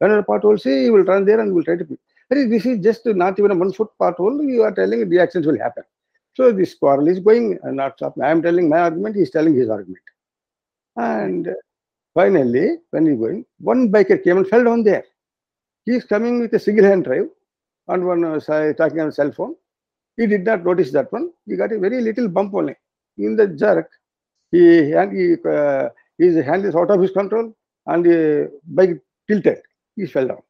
[0.00, 1.98] Another a pothole, say, you will turn there and will try to
[2.30, 4.48] this is just not even a one foot part pothole.
[4.48, 5.82] You are telling the accidents will happen.
[6.34, 8.22] So this quarrel is going and not stopping.
[8.22, 10.04] I am telling my argument, he is telling his argument.
[10.96, 11.54] And uh,
[12.14, 15.04] finally, when he going, one biker came and fell down there.
[15.86, 17.28] He is coming with a single hand drive
[17.88, 18.38] and one uh,
[18.74, 19.56] talking on cell phone.
[20.20, 21.30] He did not notice that one.
[21.46, 22.76] He got a very little bump only.
[23.16, 23.88] In the jerk,
[24.50, 27.56] he, he uh, his hand is out of his control
[27.86, 29.62] and the bike tilted.
[29.96, 30.42] He fell down.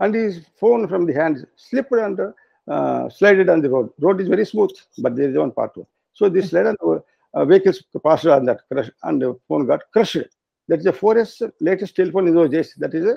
[0.00, 2.18] And his phone from the hand slipped and
[2.66, 3.90] uh, slided on the road.
[4.00, 5.76] Road is very smooth, but there is one part.
[6.14, 7.00] So this slid and uh,
[7.34, 10.24] uh, vehicles passed on that crush and the phone got crushed.
[10.68, 12.72] That is the 4S latest telephone in those days.
[12.78, 13.16] That is uh,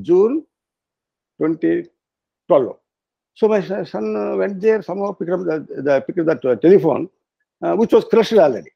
[0.00, 0.46] June
[1.38, 2.78] 2012.
[3.34, 6.56] So my son- uh, went there, somehow picked up the, the picked up that uh,
[6.56, 7.08] telephone,
[7.62, 8.70] uh, which was crushed already.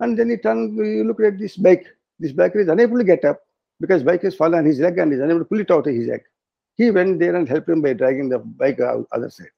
[0.00, 1.86] And then he turned, he looked at this bike.
[2.18, 3.40] This biker is unable to get up
[3.80, 5.94] because bike has fallen on his leg and is unable to pull it out of
[5.94, 6.22] his leg.
[6.76, 9.48] He went there and helped him by dragging the bike out the other side.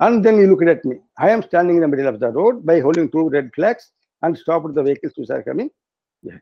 [0.00, 0.96] And then he looked at me.
[1.18, 3.90] I am standing in the middle of the road by holding two red flags
[4.22, 5.70] and stopped the vehicles which are coming.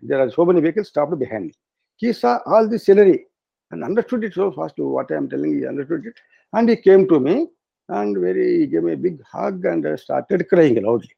[0.01, 1.53] There are so many vehicles stopped behind me.
[1.96, 3.27] He saw all this scenery
[3.72, 4.74] and understood it so fast.
[4.78, 6.14] What I am telling, he understood it.
[6.52, 7.48] And he came to me
[7.88, 11.11] and very he gave me a big hug and uh, started crying loudly.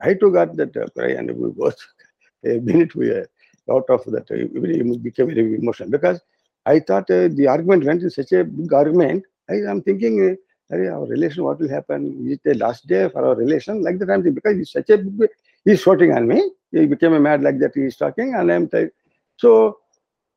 [0.00, 1.76] I too got that uh, cry and we both
[2.44, 3.24] a minute we uh,
[3.70, 6.20] out of that uh, became very emotional because
[6.66, 9.24] I thought uh, the argument went in such a big argument.
[9.50, 10.36] I am thinking,
[10.72, 12.26] uh, our relation, what will happen?
[12.26, 13.82] Is it the last day for our relation?
[13.82, 15.30] Like that, I'm thinking because he's such a big,
[15.64, 16.50] he's shouting on me.
[16.72, 17.72] He became a mad like that.
[17.74, 18.92] He's talking, and I'm like,
[19.36, 19.78] so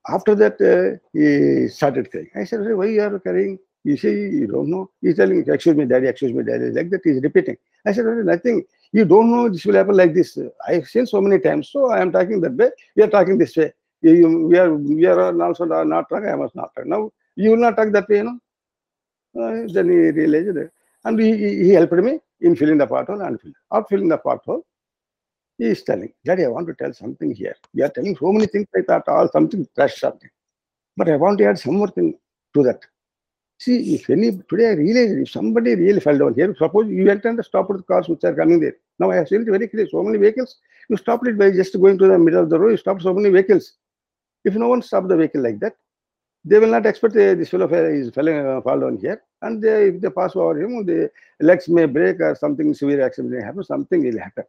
[0.07, 2.29] after that uh, he started crying.
[2.35, 3.59] I said, "Arey, why you are crying?
[3.83, 4.89] You say you don't know.
[5.01, 7.01] He's telling, excuse me, daddy, excuse me, daddy, like that.
[7.03, 7.57] He's repeating.
[7.85, 8.63] I said, nothing.
[8.91, 10.37] You don't know this will happen like this.
[10.67, 11.69] I've seen so many times.
[11.71, 12.69] So I am talking that way.
[12.95, 13.73] We are talking this way.
[14.01, 16.29] You, you- we are we are also not talking.
[16.29, 16.85] I must not talk.
[16.85, 18.39] Now you will not talk that way, you know.
[19.39, 20.71] Uh, then he realized it.
[21.05, 23.55] And he, he he helped me in filling the pothole and filling.
[23.71, 24.61] After filling the pothole,
[25.61, 27.55] he is telling, Daddy, I want to tell something here.
[27.71, 28.67] You are telling so many things.
[28.75, 30.29] I thought all something trash something.
[30.97, 32.17] But I want to add some more thing
[32.55, 32.79] to that.
[33.59, 37.25] See, if any today I realize if somebody really fell down here, suppose you went
[37.25, 38.77] and stopped the cars which are coming there.
[38.97, 39.87] Now I have seen it very clear.
[39.87, 40.55] So many vehicles,
[40.89, 43.13] you stopped it by just going to the middle of the road, you stopped so
[43.13, 43.73] many vehicles.
[44.43, 45.75] If no one stopped the vehicle like that,
[46.43, 49.21] they will not expect uh, this fellow is falling uh, fall down here.
[49.43, 53.35] And they, if they pass over him, the legs may break or something severe accident
[53.35, 54.45] may happen, something will happen.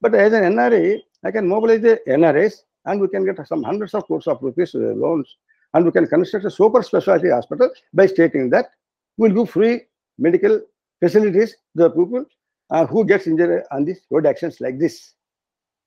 [0.00, 3.94] But as an NRI, I can mobilize the NRIs and we can get some hundreds
[3.94, 5.36] of crores of rupees uh, loans
[5.74, 8.70] and we can construct a super specialty hospital by stating that
[9.16, 9.82] we'll give free
[10.18, 10.60] medical
[11.00, 12.24] facilities to the people
[12.70, 15.14] uh, who gets injured on these road actions like this.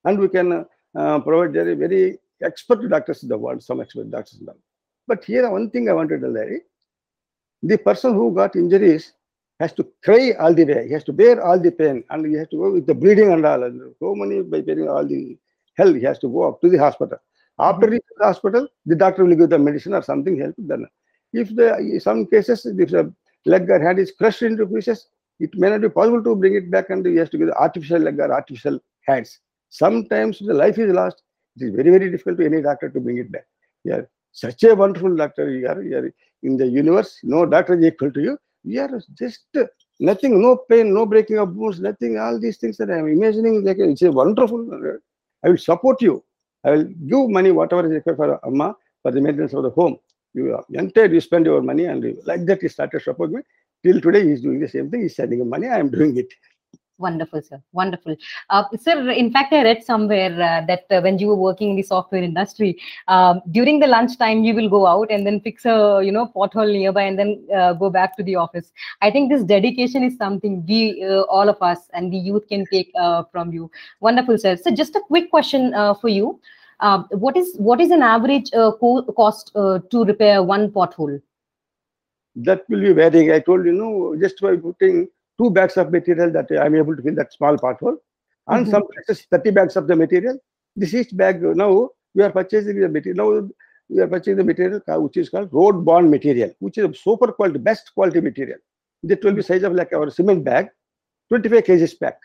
[0.06, 4.39] And we can uh, provide very, very expert doctors in the world, some expert doctors
[4.39, 4.62] in the world.
[5.08, 6.60] But here, one thing I wanted to tell
[7.63, 9.13] the person who got injuries
[9.63, 10.88] has to cry all the way.
[10.88, 13.32] He has to bear all the pain and he has to go with the bleeding
[13.36, 13.63] and all.
[13.63, 15.38] And so many by bearing all the
[15.78, 17.17] hell, he has to go up to the hospital.
[17.60, 18.23] After reaching mm-hmm.
[18.23, 20.56] the hospital, the doctor will give the medicine or something help.
[20.58, 20.88] Then,
[21.41, 23.13] if the in some cases, if the
[23.45, 25.08] leg or hand is crushed into pieces,
[25.39, 27.60] it may not be possible to bring it back and he has to give the
[27.65, 29.39] artificial leg or artificial hands.
[29.69, 31.21] Sometimes the life is lost.
[31.58, 33.45] It is very, very difficult to any doctor to bring it back.
[33.84, 35.49] You are such a wonderful doctor.
[35.49, 37.19] You are, you are in the universe.
[37.23, 38.38] No doctor is equal to you.
[38.65, 39.65] We are just uh,
[39.99, 42.17] nothing, no pain, no breaking of bones, nothing.
[42.17, 44.73] All these things that I am imagining, like it's a wonderful.
[44.73, 44.97] Uh,
[45.45, 46.23] I will support you.
[46.63, 49.97] I will give money, whatever is required for Amma for the maintenance of the home.
[50.34, 53.43] You are entire, you spend your money, and like that, he started supporting me.
[53.84, 55.02] Till today, he is doing the same thing.
[55.02, 55.67] He's sending money.
[55.67, 56.34] I am doing it.
[57.04, 57.62] Wonderful, sir.
[57.74, 58.16] Wonderful.
[58.50, 61.76] Uh, sir, in fact, I read somewhere uh, that uh, when you were working in
[61.76, 66.00] the software industry, um, during the lunchtime, you will go out and then fix a
[66.02, 68.72] you know pothole nearby and then uh, go back to the office.
[69.02, 72.66] I think this dedication is something we, uh, all of us, and the youth can
[72.72, 73.70] take uh, from you.
[74.00, 74.56] Wonderful, sir.
[74.56, 76.39] So, just a quick question for you:
[76.80, 81.20] uh, What is what is an average co- cost to repair one pothole?
[82.48, 83.32] That will be varying.
[83.32, 86.96] I told you, no, just by putting two bags of material that I am able
[86.96, 87.98] to fill that small pothole,
[88.48, 88.72] and Mhm.
[88.72, 90.38] some places 30 bags of the material.
[90.76, 93.17] This each bag now we are purchasing the material.
[93.24, 93.50] Now
[93.89, 97.32] we are purchasing the material which is called road bond material, which is a super
[97.32, 98.60] quality, best quality material.
[99.04, 100.69] That will be size of like our cement bag,
[101.30, 102.17] 25 kgs pack.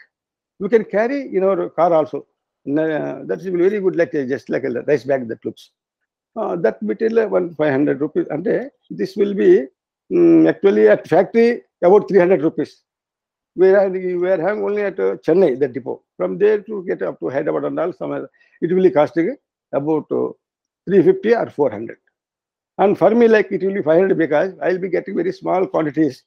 [0.61, 2.27] We can carry in our car also.
[2.69, 5.71] Uh, That is very good, like just like a rice bag that looks.
[6.37, 9.67] Uh, that material one 500 rupees, and uh, this will be
[10.13, 12.83] mm, actually at factory about 300 rupees.
[13.59, 16.03] We are, we are having only at uh, Chennai, the depot.
[16.17, 18.29] From there to get up to Hyderabad and all, somewhere,
[18.63, 19.37] it will be costing
[19.73, 20.31] about uh,
[20.89, 21.99] 350 or 400.
[22.79, 25.67] And for me, like it will be 500 because I will be getting very small
[25.67, 26.23] quantities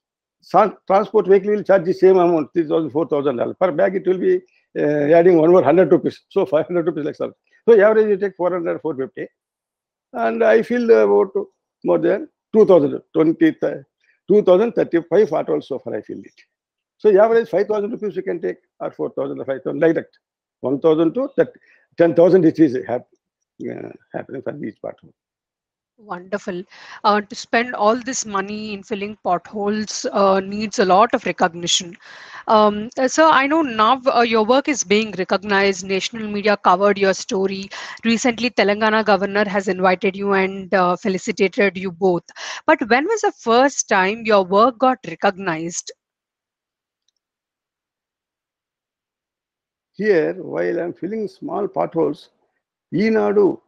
[0.88, 3.56] transport vehicle will charge the same amount, 3,000, 4,000 dollars.
[3.60, 4.42] Per bag, it will be
[4.78, 6.22] uh, adding one more 100 rupees.
[6.30, 7.32] So 500 rupees like that.
[7.68, 9.32] So average, you take 400, 450.
[10.14, 11.32] And I feel about
[11.84, 13.56] more than 2,000, 20,
[14.28, 16.34] 2035 potholes so far I feel it.
[17.02, 20.12] So average 5,000 rupees you can take or 4,000 or 5,000 like that.
[20.62, 21.52] 1,000 to that
[21.98, 23.08] 10,000 it is hap-
[23.72, 25.14] uh, happening for each pothole.
[26.00, 26.64] Wonderful.
[27.04, 31.96] Uh, to spend all this money in filling potholes uh, needs a lot of recognition.
[32.48, 35.86] Um, uh, so I know now uh, your work is being recognized.
[35.86, 37.70] National media covered your story.
[38.04, 42.24] Recently, Telangana governor has invited you and uh, felicitated you both.
[42.66, 45.92] But when was the first time your work got recognized?
[50.02, 52.30] Here, while I'm filling small potholes,
[52.92, 53.62] Eenadu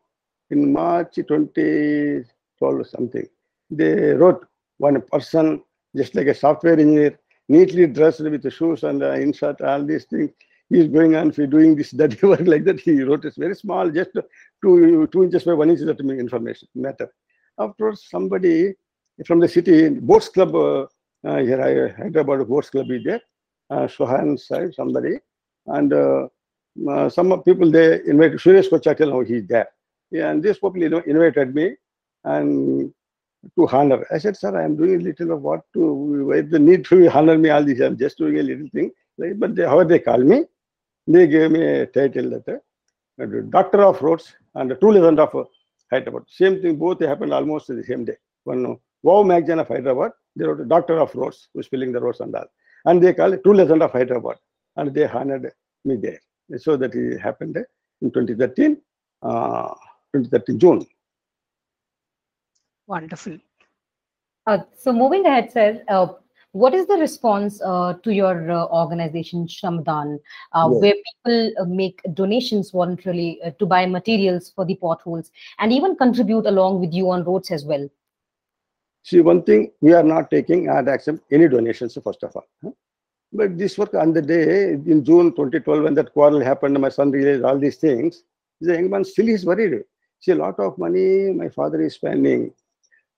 [0.50, 2.26] in March 2012
[2.60, 3.28] or something,
[3.69, 4.48] they wrote
[4.80, 5.62] one person,
[5.96, 7.19] just like a software engineer,
[7.50, 10.32] neatly dressed with shoes and the insert, all these things.
[10.69, 12.80] He's going on doing this dirty work like that.
[12.80, 14.13] He wrote it very small, just
[14.63, 17.13] two, two inches by one inch that information matter.
[17.60, 18.74] Afterwards, somebody
[19.28, 20.88] from the city, Boats Club, uh,
[21.28, 23.22] uh, here I Hyderabad Boats Club is there,
[23.69, 25.19] uh, Sohan side, somebody,
[25.67, 26.28] and uh,
[26.89, 29.69] uh, some people they invited Suresh Kochattil, now he's there.
[30.12, 31.76] Yeah, and this people you know, invited me
[32.23, 32.93] and
[33.56, 34.06] to honor.
[34.12, 35.93] I said, sir, I am doing a little of what to,
[36.30, 38.91] why the need to honor me all this, I'm just doing a little thing.
[39.17, 40.45] But they, how they call me,
[41.08, 42.62] they gave me a title that
[43.21, 45.43] uh, Doctor of Roads and the Two Legend of uh,
[45.91, 46.23] Hyderabad.
[46.28, 48.17] Same thing, both happened almost the same day.
[48.45, 52.34] One Wow magazine of Hyderabad, they wrote Doctor of Roads, who's filling the roads and
[52.36, 52.45] all.
[52.86, 54.38] And they call it Two Legend of Hyderabad.
[54.75, 55.51] And they honored
[55.86, 56.19] me there.
[56.57, 57.57] So that it happened
[58.01, 58.77] in 2013,
[59.21, 59.69] uh,
[60.13, 60.86] 2013 June.
[62.88, 63.38] Wonderful.
[64.45, 66.07] Uh, so moving ahead, sir, uh,
[66.51, 70.19] what is the response uh, to your uh, organization Shramadaan,
[70.51, 70.81] uh, Yes.
[70.81, 75.95] where people uh, make donations voluntarily uh, to buy materials for the potholes and even
[75.95, 77.88] contribute along with you on roads as well?
[79.03, 82.45] See, one thing, we are not taking and accept any donations, first of all.
[82.63, 82.71] huh?
[83.36, 87.10] But this work on the day in June 2012, when that quarrel happened, my son
[87.10, 88.24] realized all these things.
[88.62, 89.84] The young man still is worried.
[90.19, 92.54] See, a lot of money my father is spending,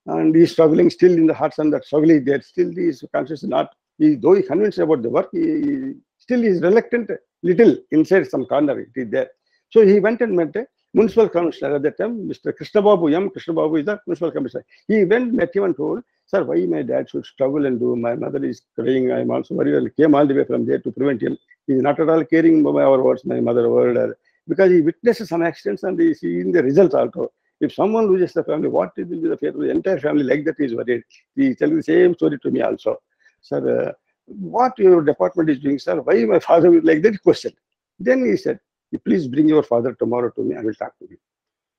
[0.06, 2.40] and he's struggling still in the hearts and that struggle is there.
[2.40, 6.42] Still, he is conscious not, he, though he convinced about the work, he, he still
[6.42, 7.10] is reluctant,
[7.42, 9.30] little inside some corner, it is there.
[9.70, 12.56] So he went and met a municipal commissioner at that time, Mr.
[12.56, 13.28] Krishna Babu, M.
[13.28, 14.64] Krishna Babu is the municipal commissioner.
[14.88, 17.94] He went, met him and told, Sir, why my dad should struggle and do?
[17.94, 19.12] My mother is crying.
[19.12, 19.76] I'm also worried.
[19.76, 21.38] I came all the way from there to prevent him.
[21.66, 25.28] He's not at all caring about our words, my mother word, or- because he witnesses
[25.28, 27.32] some accidents and he seeing the results also.
[27.60, 30.24] If someone loses the family, what will be the fate of the entire family?
[30.24, 31.04] Like that, is worried.
[31.36, 33.00] He telling the same story to me also.
[33.40, 33.92] Sir, uh,
[34.26, 36.00] what your department is doing, sir?
[36.00, 37.52] Why my father will like that question?
[37.98, 38.58] Then he said,
[39.04, 40.56] please bring your father tomorrow to me.
[40.56, 41.18] I will talk to him.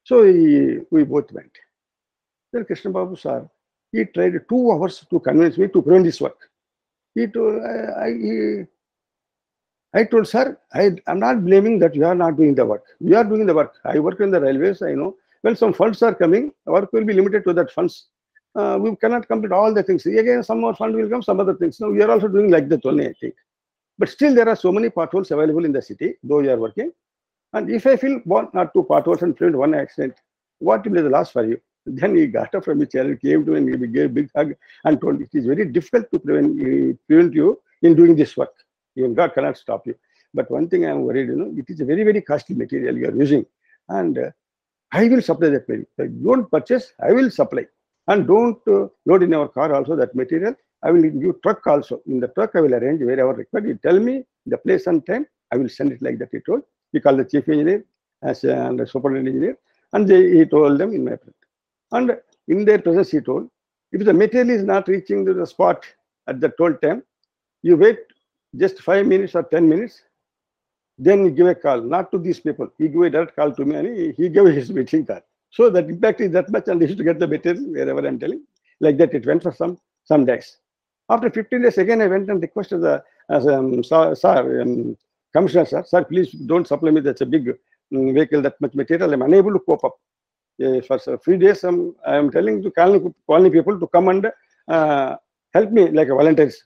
[0.04, 1.52] So he, we both went.
[2.54, 3.48] Then Krishna Babu sir,
[3.92, 6.38] he tried two hours to convince me to prevent this work.
[7.16, 8.64] He told, I, I, he,
[9.94, 12.84] I told, sir, I, I'm not blaming that you are not doing the work.
[13.00, 13.76] You are doing the work.
[13.86, 15.16] I work in the railways, I know.
[15.42, 18.08] When some funds are coming, work will be limited to that funds.
[18.56, 20.06] Uh, we cannot complete all the things.
[20.06, 21.80] Again, some more fund will come, some other things.
[21.80, 23.36] Now, we are also doing like that only, I think.
[24.00, 26.92] But still, there are so many potholes available in the city, though you are working.
[27.54, 30.16] And if I feel one or two potholes and prevent one accident,
[30.60, 31.60] what will be the loss for you?
[31.88, 34.30] Then he got up from his chair, came to me, and he gave a big
[34.36, 38.16] hug and told, me it is very difficult to prevent, uh, prevent you in doing
[38.16, 38.54] this work.
[38.98, 39.96] Even God cannot stop you.
[40.34, 42.98] But one thing I am worried, you know, it is a very, very costly material
[42.98, 43.46] you are using.
[43.88, 44.32] And uh,
[44.92, 45.88] I will supply that material.
[45.98, 47.66] If don't purchase, I will supply.
[48.08, 50.56] And don't uh, load in our car also that material.
[50.84, 52.02] I will give truck also.
[52.08, 53.68] In the truck, I will arrange wherever required.
[53.68, 56.64] You tell me the place and time, I will send it like that, he told.
[56.92, 57.86] He called the chief engineer
[58.22, 59.58] as a, and the superintendent engineer.
[59.94, 61.37] And they, he told them in my presence.
[61.92, 63.50] And in their presence, he told,
[63.92, 65.86] if the material is not reaching the spot
[66.28, 67.04] at the told time,
[67.64, 68.00] you wait
[68.56, 70.02] just five minutes or 10 minutes,
[70.98, 72.70] then you give a call, not to these people.
[72.78, 75.24] He gave a direct call to me and he, he gave his meeting card.
[75.52, 78.20] So that impact is that much and they used to get the material wherever I'm
[78.20, 78.44] telling.
[78.80, 80.58] Like that, it went for some some days.
[81.10, 84.98] After 15 days, again, I went and requested the as um, sir, sir um,
[85.34, 87.02] commissioner, sir, sir, please don't supply me.
[87.02, 89.14] That's a big um, vehicle, that much material.
[89.14, 89.98] I'm unable to cope up.
[90.88, 94.32] For few days, um, I am telling to colony, colony people to come and
[94.68, 95.16] uh,
[95.54, 96.62] help me like volunteers.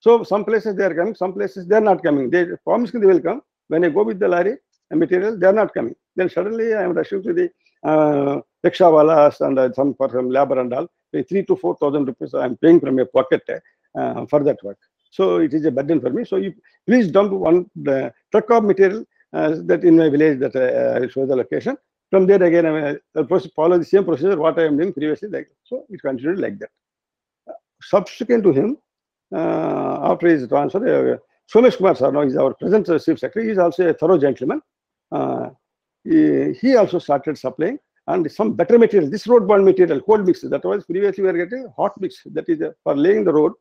[0.00, 2.30] So some places they are coming, some places they are not coming.
[2.30, 3.42] They promise they will come.
[3.68, 4.56] When I go with the lorry
[4.90, 5.94] and material, they are not coming.
[6.16, 7.50] Then suddenly I am rushing to the
[7.84, 10.88] uh, rickshawalas and uh, some for some labor and all.
[11.12, 13.42] Pay three to four thousand rupees I am paying from my pocket.
[13.98, 14.78] uh, for that work.
[15.10, 16.24] So it is a burden for me.
[16.24, 16.54] So you
[16.86, 21.08] please dump one the truck of material uh, that in my village that uh, I
[21.08, 21.76] show the location.
[22.10, 25.28] From there again, I will follow the same procedure what I am doing previously.
[25.28, 26.70] Like so, it continued like that.
[27.82, 28.78] subsequent to him,
[29.34, 31.16] uh, after his transfer, uh,
[31.52, 33.46] Somesh Kumar sir, now is our present chief secretary.
[33.46, 34.62] He is also a thorough gentleman.
[35.12, 35.50] Uh,
[36.04, 39.10] he, he also started supplying and some better material.
[39.10, 40.40] This road bond material, cold mix.
[40.42, 42.22] That was previously we were getting hot mix.
[42.26, 43.52] That is uh, for laying the road.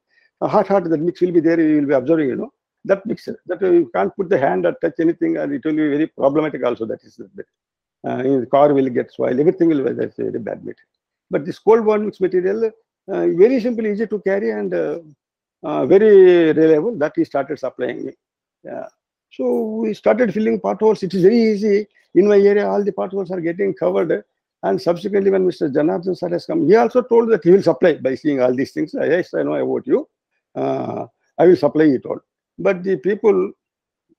[0.41, 0.89] Hot, hot.
[0.89, 1.59] That mix will be there.
[1.59, 2.29] You will be observing.
[2.29, 2.53] You know
[2.85, 3.27] that mix.
[3.45, 6.07] That uh, you can't put the hand or touch anything, and it will be very
[6.07, 6.65] problematic.
[6.65, 7.43] Also, that is uh,
[8.03, 9.39] the car will get spoiled.
[9.39, 10.89] Everything will that's very bad material.
[11.31, 12.71] But this cold bond mix material,
[13.07, 14.99] uh, very simple, easy to carry, and uh,
[15.63, 16.95] uh, very reliable.
[16.97, 18.13] That he started supplying me.
[18.63, 18.87] Yeah.
[19.31, 21.01] So we started filling potholes.
[21.01, 21.87] It is very easy.
[22.13, 24.23] In my area, all the potholes are getting covered.
[24.61, 25.73] And subsequently, when Mr.
[25.73, 28.71] Janardhan sir has come, he also told that he will supply by seeing all these
[28.71, 28.93] things.
[28.93, 30.07] Yes, I know about you.
[30.55, 32.19] Uh, I will supply it all.
[32.57, 33.51] But the people,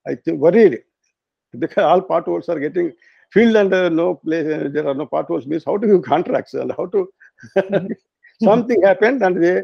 [0.07, 0.83] I think, worried
[1.59, 2.93] because all potholes are getting
[3.35, 5.47] filled and uh, no place, uh, there are no potholes.
[5.47, 7.01] Means how to give contracts and how to.
[8.43, 9.63] Something happened and they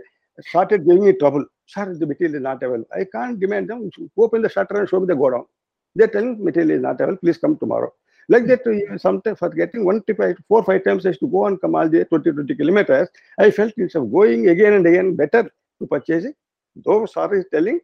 [0.50, 1.44] started giving me trouble.
[1.66, 2.88] Sir, the material is not available.
[3.00, 3.90] I can't demand them.
[4.18, 5.46] Open the shutter and show me the go down.
[5.94, 7.18] They're telling material is not available.
[7.24, 7.92] Please come tomorrow.
[8.28, 11.28] Like that, uh, sometimes for getting one trip, I, four five times I used to
[11.28, 13.08] go and come all the 20, 20 kilometers.
[13.38, 15.42] I felt instead of going again and again, better
[15.80, 16.36] to purchase it.
[16.84, 17.80] Though sorry is telling,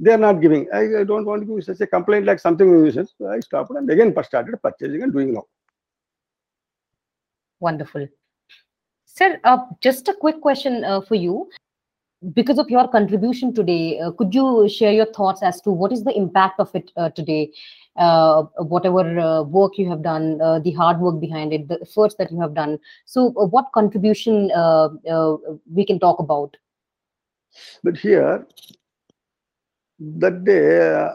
[0.00, 0.68] they are not giving.
[0.72, 3.14] I, I don't want to give such a complaint like something nuisance.
[3.18, 5.46] So I stopped and again started purchasing and doing now.
[7.60, 8.06] Wonderful.
[9.04, 11.48] Sir, uh, just a quick question uh, for you.
[12.32, 16.02] Because of your contribution today, uh, could you share your thoughts as to what is
[16.02, 17.52] the impact of it uh, today?
[17.96, 22.16] Uh, whatever uh, work you have done, uh, the hard work behind it, the efforts
[22.16, 22.78] that you have done.
[23.06, 25.36] So, uh, what contribution uh, uh,
[25.72, 26.56] we can talk about?
[27.82, 28.46] But here,
[29.98, 31.10] that day, uh,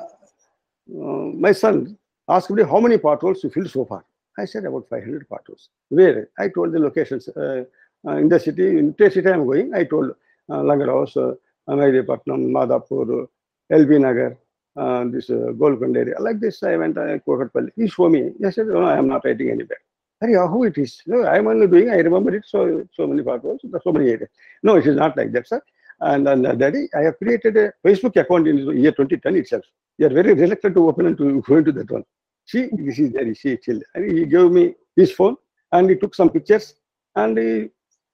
[0.91, 4.03] uh, my son asked me how many potholes you filled so far.
[4.37, 5.69] I said about 500 potholes.
[5.89, 6.29] Where?
[6.37, 7.27] I told the locations.
[7.29, 7.65] Uh,
[8.05, 10.11] uh, in the city, in which city I'm going, I told
[10.49, 11.35] uh, Langarhouse, uh,
[11.69, 13.27] Amairipatnam, Madhapur,
[13.71, 14.37] LB Nagar,
[14.75, 16.15] uh, this uh, Golconda area.
[16.19, 17.71] Like this, I went to uh, Kukatpally.
[17.75, 18.31] He showed me.
[18.45, 19.77] I said, no, I am not writing anywhere.
[20.19, 21.01] Hey, how it is?
[21.05, 24.29] No, I am only doing, I remember it, so so many potholes, so many areas.
[24.61, 25.61] No, it is not like that, sir.
[26.01, 29.63] And, and uh, daddy, I have created a Facebook account in year 2010 itself.
[29.97, 32.03] They are very reluctant to open and to go into that one.
[32.45, 33.79] See, this is there, see, chill.
[33.95, 35.37] And he gave me his phone
[35.71, 36.75] and he took some pictures
[37.15, 37.69] and he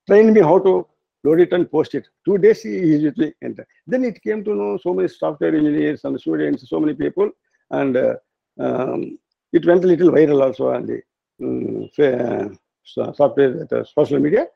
[0.07, 0.87] trained me how to
[1.23, 2.07] load it and post it.
[2.25, 3.65] Two days he immediately entered.
[3.87, 7.31] Then it came to know so many software engineers and students, so many people,
[7.71, 8.15] and uh,
[8.59, 9.17] um,
[9.51, 11.01] it went a little viral also on the
[11.41, 14.47] um, software, uh, social media.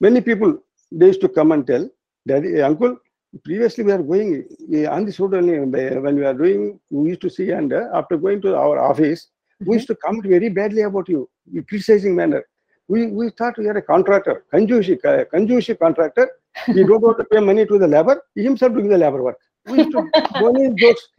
[0.00, 0.58] Many people
[0.92, 1.88] they used to come and tell,
[2.30, 2.96] Daddy, uncle,
[3.44, 4.44] previously we are going
[4.88, 7.88] on this road only uh, when we are doing, we used to see, and uh,
[7.92, 9.30] after going to our office,
[9.66, 12.44] we used to comment very badly about you, in criticizing manner.
[12.86, 16.30] We, we thought you are a contractor, uh, Kanjushi contractor.
[16.66, 19.38] He don't want to pay money to the labor, he himself doing the labor work.
[19.66, 21.08] We used to only jokes.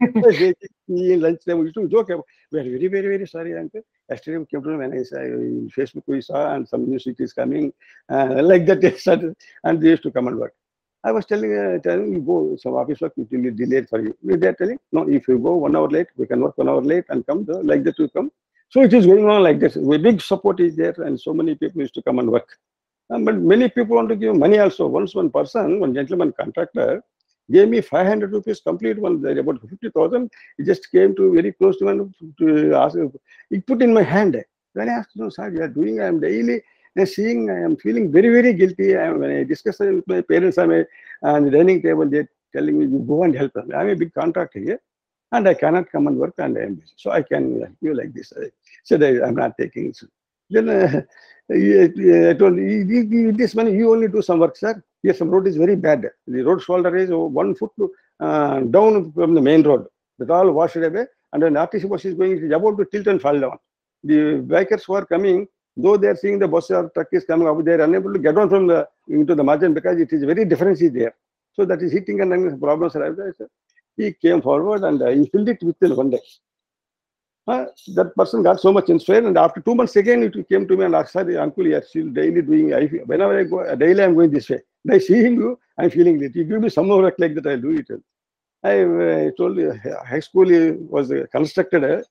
[0.88, 2.24] in lunchtime, we used to joke about.
[2.50, 3.82] We are very, very, very sorry, uncle.
[4.08, 7.20] Yesterday we came to when I saw in Facebook we saw and some news it
[7.20, 7.72] is coming,
[8.08, 10.54] uh, like that and they used to come and work.
[11.04, 14.00] I was telling, uh, telling you go some office work it will be delayed for
[14.00, 14.16] you.
[14.22, 16.80] They are telling no, if you go one hour late, we can work one hour
[16.80, 18.30] late and come the, like that you come.
[18.68, 19.76] So it is going on like this.
[19.76, 22.48] A big support is there, and so many people used to come and work.
[23.10, 24.86] Um, but many people want to give money also.
[24.86, 27.02] Once one person, one gentleman contractor,
[27.50, 30.30] gave me 500 rupees complete one there about 50,000.
[30.56, 32.96] He just came to very close to me to ask.
[33.50, 34.42] He put in my hand.
[34.72, 36.62] When I asked, no, sir, you are doing, I am daily
[36.98, 38.96] uh, seeing, I am feeling very, very guilty.
[38.96, 40.84] I when I discuss it with my parents my
[41.22, 43.70] on the dining table, they're telling me, you go and help them.
[43.74, 44.80] I'm a big contractor here
[45.32, 46.92] and I cannot come and work and I am busy.
[46.96, 48.32] So I can help you like this.
[48.38, 48.50] I
[48.84, 50.00] said, I, am not taking it.
[50.50, 51.00] Then uh,
[51.50, 52.56] I told
[53.38, 54.82] this money, you only do some work, sir.
[55.02, 56.08] Yes, some road is very bad.
[56.26, 57.72] The road shoulder is one foot
[58.20, 59.86] uh, down from the main road.
[60.18, 61.06] That all washed away.
[61.32, 63.58] And when RTC bus is going, it is about to tilt and fall down.
[64.04, 67.48] The bikers who are coming, though they are seeing the bus or truck is coming
[67.48, 70.24] up, they are unable to get on from the into the margin because it is
[70.24, 71.14] very difference is there.
[71.54, 73.34] So that is hitting and then problems there.
[73.96, 76.20] He came forward and uh, he filled it within one day.
[77.46, 77.66] Uh,
[77.96, 80.84] that person got so much inspired, and after two months again, it came to me
[80.84, 82.72] and asked, "Sorry, uncle, you are still daily doing.
[82.72, 84.60] I, whenever I go, daily I'm going this way.
[84.84, 86.36] By seeing you, I'm feeling it.
[86.36, 87.90] You give me some more work like that, I'll do it."
[88.62, 89.72] I uh, told you,
[90.06, 92.02] high school uh, was uh, constructed uh,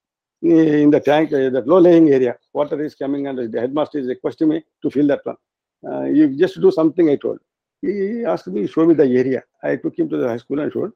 [0.41, 2.35] in the tank, uh, that low-lying area.
[2.53, 5.37] Water is coming, and the headmaster is requesting me to fill that one.
[5.87, 7.09] Uh, you just do something.
[7.09, 7.39] I told.
[7.81, 9.43] he asked me, show me the area.
[9.63, 10.91] I took him to the high school and showed.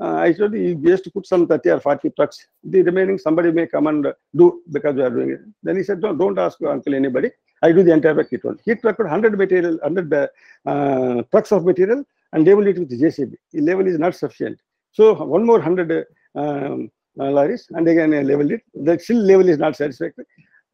[0.00, 2.46] Uh, I told you just put some 30 or 40 trucks.
[2.64, 5.40] The remaining somebody may come and do because we are doing it.
[5.62, 7.30] Then he said, don't, don't ask your uncle anybody.
[7.62, 8.28] I do the entire work.
[8.30, 8.60] He told.
[8.64, 10.28] He trucked 100 material, 100
[10.64, 13.34] uh, trucks of material and level it with JCB.
[13.52, 14.58] The level is not sufficient.
[14.92, 16.76] So one more 100 um, uh,
[17.16, 18.62] lorries and again uh, level it.
[18.74, 20.26] The still level is not satisfactory.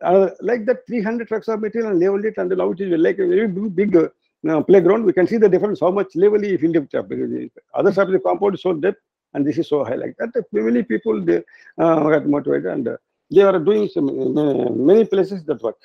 [0.02, 3.26] Uh, like that 300 trucks of material and level it and now is like a
[3.26, 5.04] very big uh, playground.
[5.04, 7.10] We can see the difference how much level he filled it up.
[7.74, 8.94] Other side of the compound is so deep
[9.34, 10.30] and this is so high like that.
[10.52, 11.42] Many people they
[11.78, 12.96] uh, got motivated and uh,
[13.30, 14.08] they are doing some,
[14.38, 15.78] uh, many places that work.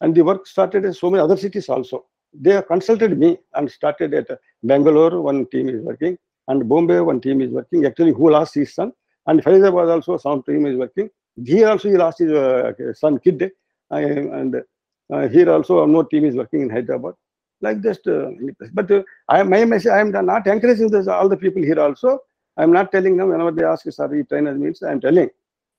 [0.00, 2.06] And the work started in so many other cities also.
[2.32, 4.28] They consulted me and started at
[4.62, 7.84] Bangalore, one team is working, and Bombay, one team is working.
[7.86, 8.92] Actually, who lost his son?
[9.28, 11.10] And Faizabad also, some team is working.
[11.44, 13.50] Here also, he lost his uh, son, kid.
[13.90, 14.56] And
[15.12, 17.14] uh, here also, more team is working in Hyderabad.
[17.60, 18.30] Like this, uh,
[18.72, 22.20] but uh, I, my message, I am not encouraging this, all the people here also.
[22.56, 25.28] I am not telling them whenever they ask, you, sorry, trainers means, I am telling.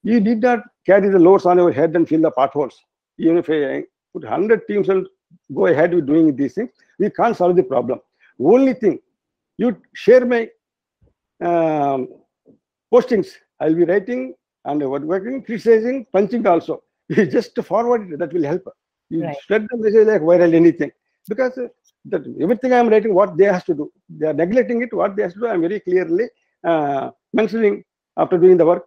[0.04, 2.78] You did not carry the loads on your head and fill the potholes.
[3.18, 3.84] Even if I
[4.14, 5.08] put 100 teams and
[5.56, 6.70] go ahead with doing these things,
[7.00, 8.00] we can't solve the problem.
[8.40, 9.00] Only thing,
[9.58, 10.50] you share my
[11.42, 12.10] um,
[12.94, 13.30] postings.
[13.60, 14.34] I'll be writing
[14.66, 16.84] and working, criticizing, punching also.
[17.10, 18.64] You just forward it, that will help.
[19.10, 19.38] You Right.
[19.44, 20.92] spread the message like viral anything.
[21.28, 21.68] Because uh,
[22.06, 23.92] that everything I'm writing, what they has to do.
[24.10, 26.28] They are neglecting it, what they has to do, I'm very clearly
[26.64, 27.84] uh, mentioning
[28.18, 28.86] after doing the work.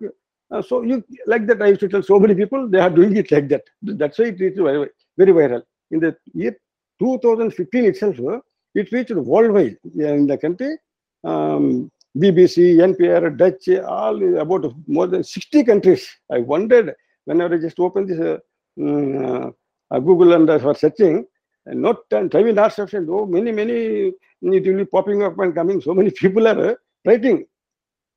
[0.50, 3.16] Uh, so you like that I used to tell so many people they are doing
[3.16, 3.62] it like that.
[3.82, 5.62] That's why it is very, very viral.
[5.90, 6.57] In the year
[7.00, 8.38] 2015 itself, uh,
[8.74, 10.76] it reached worldwide in the country.
[11.24, 16.06] Um, BBC, NPR, Dutch, all about more than 60 countries.
[16.30, 16.94] I wondered
[17.24, 19.50] whenever I just opened this uh,
[19.92, 21.26] uh, Google and uh, for searching,
[21.66, 23.08] and not and time not sufficient.
[23.10, 25.80] Oh, many, many, it will be popping up and coming.
[25.80, 27.46] So many people are uh, writing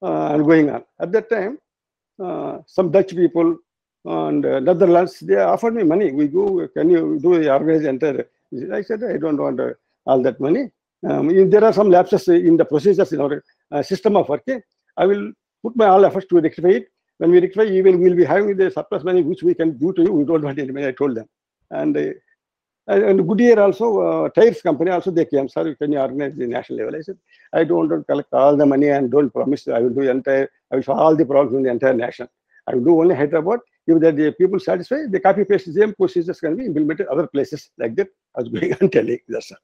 [0.01, 0.83] uh, and going on.
[0.99, 1.57] At that time,
[2.23, 3.57] uh, some Dutch people
[4.05, 6.11] and Netherlands, they offered me money.
[6.11, 8.29] We go, can you do the organize enter?
[8.71, 9.59] I said, I don't want
[10.05, 10.71] all that money.
[11.07, 13.43] Um, there are some lapses in the procedures in our
[13.83, 14.61] system of working,
[14.97, 15.31] I will
[15.63, 16.87] put my all efforts to rectify it.
[17.17, 20.03] When we rectify, even we'll be having the surplus money which we can do to
[20.03, 20.11] you.
[20.11, 20.87] We don't want any money.
[20.87, 21.27] I told them,
[21.71, 22.11] and uh,
[22.87, 25.49] and Goodyear also uh, tires company also they came.
[25.49, 26.95] Sir, can you organize the national level?
[26.95, 27.17] I said,
[27.53, 30.49] I don't want to collect all the money and don't promise I will do entire.
[30.71, 32.27] I will solve all the problems in the entire nation.
[32.67, 33.59] I will do only Hyderabad.
[33.87, 37.27] If that the people satisfied, the copy paste the same procedures can be implemented other
[37.27, 38.07] places like that.
[38.35, 39.57] I was going on telling that's all.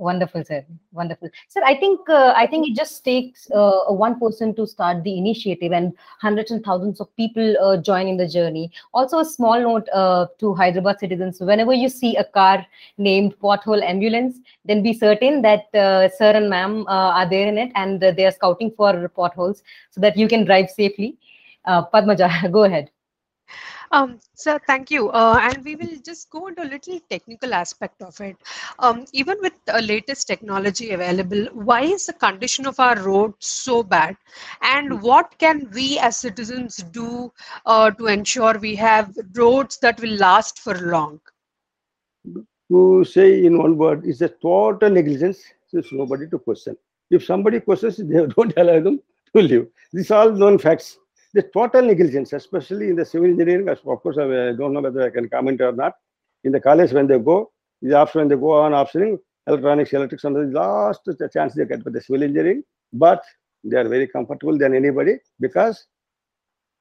[0.00, 0.64] Wonderful, sir.
[0.92, 1.60] Wonderful, sir.
[1.66, 5.72] I think uh, I think it just takes uh, one person to start the initiative,
[5.72, 8.70] and hundreds and thousands of people uh, join in the journey.
[8.94, 12.64] Also, a small note uh, to Hyderabad citizens: whenever you see a car
[12.96, 17.58] named Pothole Ambulance, then be certain that uh, sir and ma'am uh, are there in
[17.58, 21.16] it, and they are scouting for potholes so that you can drive safely.
[21.66, 22.88] Padmaja, go ahead.
[23.90, 25.10] Um, sir, thank you.
[25.10, 28.36] Uh, and we will just go into a little technical aspect of it.
[28.78, 33.82] Um, even with the latest technology available, why is the condition of our roads so
[33.82, 34.16] bad?
[34.62, 37.32] And what can we as citizens do
[37.66, 41.20] uh, to ensure we have roads that will last for long?
[42.70, 45.42] To say in one word is a total negligence.
[45.72, 46.76] There's nobody to question.
[47.10, 49.00] If somebody questions, they don't allow them
[49.34, 49.68] to live.
[49.92, 50.98] These are all known facts.
[51.34, 55.10] The total negligence, especially in the civil engineering, of course, I don't know whether I
[55.10, 55.94] can comment or not.
[56.44, 57.50] In the college, when they go,
[57.82, 61.66] the after when they go on optioning, electronics, electrics, and the last the chance they
[61.66, 62.62] get for the civil engineering,
[62.92, 63.22] but
[63.64, 65.86] they are very comfortable than anybody because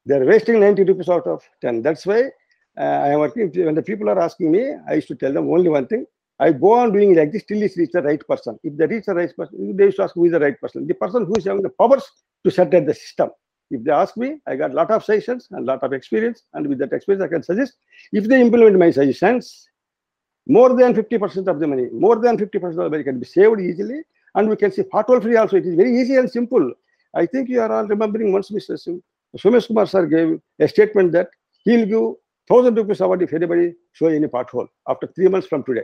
[0.06, 1.82] they are wasting 90 rupees out of 10.
[1.82, 2.30] That's why
[2.78, 3.52] uh, I am working.
[3.54, 6.06] When the people are asking me, I used to tell them only one thing.
[6.40, 8.60] I go on doing like this till it's reach the right person.
[8.64, 10.88] If they reach the right person, they used to ask who is the right person.
[10.88, 12.04] The person who is having the powers
[12.46, 13.32] to set up the system.
[13.70, 16.68] If they ask me, I got a lot of suggestions and lot of experience, and
[16.68, 17.74] with that experience, I can suggest.
[18.14, 19.68] If they implement my suggestions,
[20.48, 23.60] more than 50% of the money, more than 50% of the money can be saved
[23.60, 24.02] easily,
[24.36, 25.58] and we can see pothole free also.
[25.58, 26.74] It is very easy and simple.
[27.14, 29.02] I think you are all remembering once Mr.
[29.38, 31.30] Somesh Kumar sir gave a statement that
[31.64, 32.16] he'll give
[32.48, 35.84] thousand rupees award if anybody show any pothole after three months from today.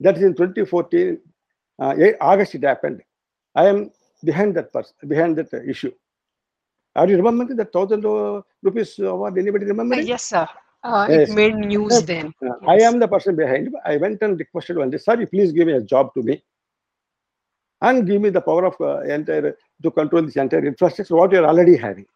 [0.00, 1.20] That is in 2014,
[1.80, 3.02] uh, August it happened.
[3.54, 3.90] I am
[4.24, 5.92] behind that person, behind that issue.
[6.96, 9.38] Are you remembering that thousand uh, rupees award?
[9.38, 9.94] Anybody remember?
[9.94, 10.06] Uh, it?
[10.08, 10.46] yes, sir.
[10.82, 11.28] Uh, Yes.
[11.30, 12.04] It made news Yes.
[12.04, 12.32] then.
[12.44, 13.74] Uh, I am the person behind.
[13.84, 16.42] I went and requested one day, sir, you please give me a job to me
[17.82, 21.38] and give me the power of uh, entire to control this entire infrastructure what you
[21.38, 22.06] are already having.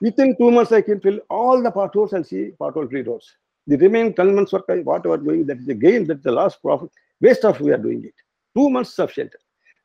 [0.00, 3.36] Within two months, I can fill all the potholes and see pothole free roads.
[3.66, 6.22] The remaining 10 months work, I- what are doing, that is the gain, that is
[6.22, 6.90] the last profit,
[7.20, 8.14] waste of we are doing it.
[8.56, 9.32] Two months sufficient.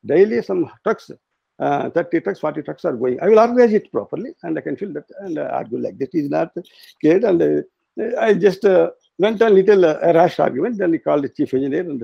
[0.05, 1.11] daily some trucks,
[1.59, 3.19] uh, 30 trucks, 40 trucks are going.
[3.21, 6.09] I will organize it properly and I can feel that and uh, argue like this
[6.13, 6.53] is not
[7.01, 7.23] good.
[7.23, 10.77] And uh, I just uh, went a little uh, rash argument.
[10.77, 12.03] Then he called the chief engineer and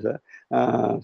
[0.51, 0.99] uh,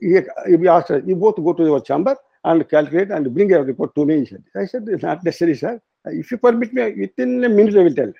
[0.00, 3.94] he, he asked, you both go to your chamber and calculate and bring a report
[3.96, 4.20] to me.
[4.20, 5.80] He said, I said, it's not necessary, sir.
[6.04, 8.12] If you permit me, within a minute I will tell.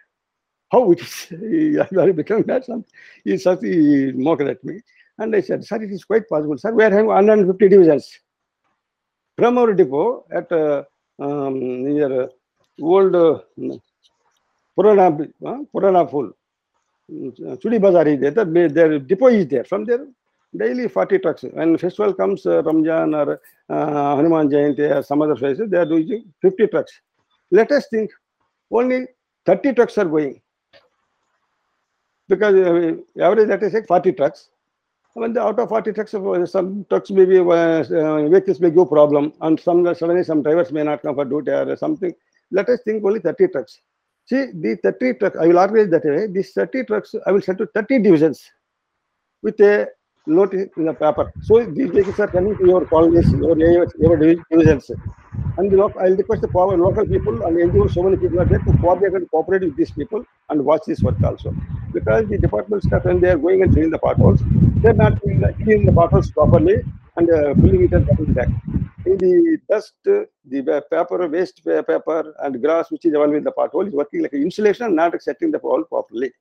[0.71, 1.27] How it is,
[1.97, 2.91] are becoming that something.
[3.25, 4.81] He he mocked at me.
[5.19, 6.73] And I said, sir, it is quite possible, sir.
[6.73, 8.19] We are having 150 divisions.
[9.41, 10.85] Our depot at uh,
[11.19, 12.29] um, near uh,
[12.81, 13.39] old uh,
[14.79, 16.33] Purana, uh, Purana Full,
[17.11, 19.65] Chudi Bazar is there, the- their depot is there.
[19.65, 20.07] From there,
[20.57, 21.43] daily 40 trucks.
[21.45, 25.87] When festival comes, uh, Ramjan or uh, Hanuman Jayanti or some other places, they are
[25.87, 26.93] doing 50 trucks.
[27.51, 28.11] Let us think,
[28.71, 29.07] only
[29.47, 30.41] 30 trucks are going.
[32.29, 34.49] Because uh, average, let us say 40 trucks.
[35.15, 38.71] When the out of 40 trucks, uh, some trucks may be, uh, uh, vehicles may
[38.71, 42.15] give problem, and some suddenly some drivers may not come for duty or something.
[42.51, 43.81] Let us think only 30 trucks.
[44.25, 46.29] See, the 30 trucks, I will organize that way.
[46.29, 48.43] These 30 trucks, I will send to 30 divisions
[49.43, 49.89] with a
[50.27, 51.27] notice in the paper.
[51.41, 54.91] So these vehicles are coming to your colonies, your your divi- divisions.
[55.59, 58.61] And local, I'll request the power local people and NGOs, so many people are there
[58.61, 61.57] to coordinate and cooperate with these people and watch this work also.
[61.93, 64.45] Because the department staff, when they are going and filling the potholes,
[64.83, 66.77] they're not filling the, filling the potholes properly
[67.17, 68.49] and uh, filling it and coming back.
[69.07, 70.29] In the dust, the
[70.91, 74.43] paper, waste paper and grass which is available in the pothole is working like an
[74.43, 76.33] insulation and not setting the hole properly.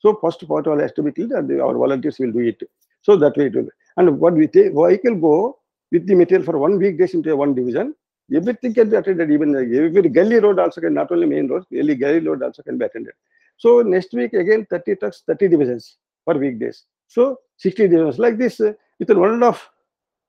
[0.00, 2.62] So first pothole has to be filled and our volunteers will do it.
[3.02, 3.68] So that way it will.
[3.96, 5.58] And what we take, vehicle go
[5.90, 7.94] with the material for one week days into one division,
[8.34, 9.30] everything can be attended.
[9.30, 12.62] Even the- every gully road also can, not only main road, every gully road also
[12.62, 13.12] can be attended.
[13.58, 16.84] So next week again 30 trucks, 30 divisions per weekdays.
[17.08, 19.70] So 60 divisions like this uh, within one and a half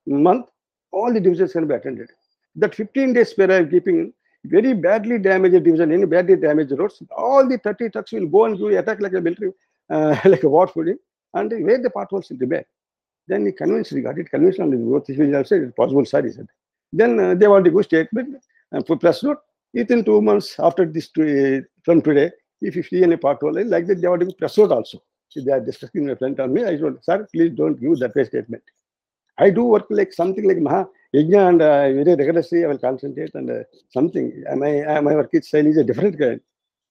[0.06, 0.48] month,
[0.92, 2.10] all the divisions can be attended.
[2.56, 4.14] That 15 days spare I am keeping
[4.46, 8.58] very badly damaged division, any badly damaged roads, all the 30 trucks will go and
[8.58, 9.52] do attack like a military,
[9.90, 10.98] uh, like a war footing,
[11.34, 12.64] and where the potholes will remain.
[13.28, 16.24] Then he convinced, he got it convinced, and both his will also, it's possible, sir,
[16.24, 16.48] he said.
[16.92, 19.38] Then uh, they want to go statement and for press note.
[19.74, 22.32] Within two months after this, to, uh, from today,
[22.62, 25.02] if you see any pothole, like that, they want to give press note also.
[25.36, 28.16] If they are discussing in front of me, I said, sir, please don't give that
[28.16, 28.62] way statement.
[29.40, 33.34] I do work like something like Maha Yajna and uh, very rigorously I will concentrate
[33.34, 34.44] and uh, something.
[34.48, 36.40] uh, My, uh, my work style is a different kind,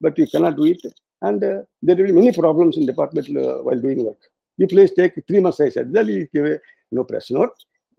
[0.01, 0.82] but you cannot do it.
[1.20, 4.18] And uh, there will be many problems in department uh, while doing work.
[4.59, 5.92] You please take three months, I said.
[5.92, 6.59] Then you give a
[6.90, 7.53] no press note.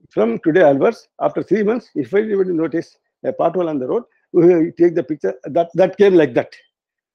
[0.10, 4.72] From today onwards, after three months, if anybody notice a pothole on the road, we
[4.72, 5.34] take the picture.
[5.46, 6.54] That that came like that.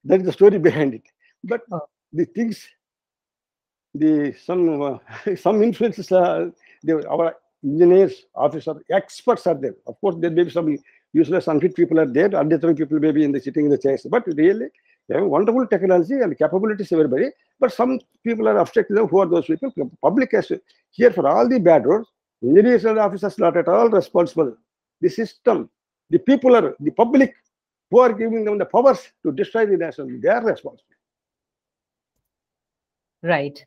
[0.05, 1.03] That is the story behind it.
[1.43, 1.81] But Oh.
[2.11, 2.67] the things,
[3.93, 4.97] the some uh,
[5.35, 6.49] some influences, uh,
[6.83, 9.75] they, our engineers, officers, experts are there.
[9.87, 10.77] Of course, there may be some
[11.13, 12.29] useless, unfit people are there.
[12.29, 14.05] Undetering people may be in the sitting in the chairs.
[14.09, 14.67] But really,
[15.09, 17.31] they have wonderful technology and capabilities, everybody.
[17.59, 19.07] But some people are obstructing them.
[19.07, 19.71] Who are those people?
[20.01, 22.07] Public has to here for all the bad roads.
[22.43, 24.55] Engineers and officers not at all responsible.
[25.01, 25.69] The system,
[26.09, 27.33] the people are the public
[27.89, 30.21] who are giving them the powers to destroy the nation.
[30.21, 30.85] They are responsible.
[33.23, 33.65] Right.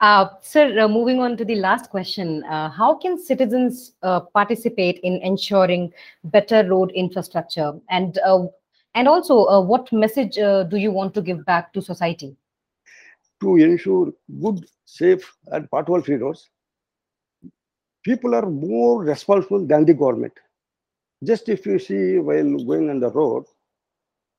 [0.00, 5.00] Uh, sir, uh, moving on to the last question, uh, how can citizens uh, participate
[5.02, 5.92] in ensuring
[6.24, 8.46] better road infrastructure, and uh,
[8.94, 12.36] and also uh, what message uh, do you want to give back to society?
[13.40, 16.50] to ensure good, safe, and pothole-free roads,
[18.04, 20.32] people are more responsible than the government.
[21.24, 23.44] Just if you see while going on the road,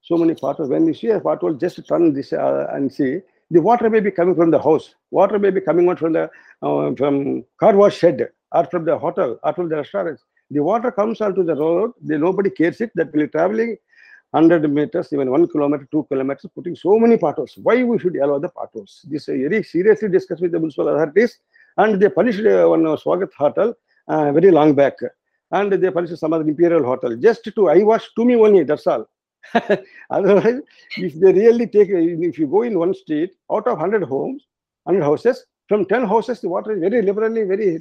[0.02, 3.20] so many potholes, when you see a pothole, just turn this uh, and see,
[3.52, 6.30] the water may be coming from the house, water may be coming out from the
[6.62, 10.24] uh, from car wash shed, or from the hotel, or from the restaurants.
[10.52, 13.78] The water comes onto the road, the, nobody cares it, that will traveling
[14.32, 17.58] 100 meters, even one kilometer, two kilometers, putting so many potholes.
[17.62, 19.06] Why we should allow the potholes?
[19.10, 21.40] This is very seriously discussed with the municipal authorities,
[21.78, 23.74] and they punished uh, one uh, Swagat hotel
[24.08, 24.94] uh, very long back,
[25.52, 28.64] and they punished some other imperial hotel just to I wash to me only.
[28.64, 29.10] That's all.
[30.10, 30.62] Otherwise,
[30.98, 34.46] if they really take, if you go in one street, out of 100 homes,
[34.84, 37.80] 100 houses, from 10 houses, the water is very liberally, very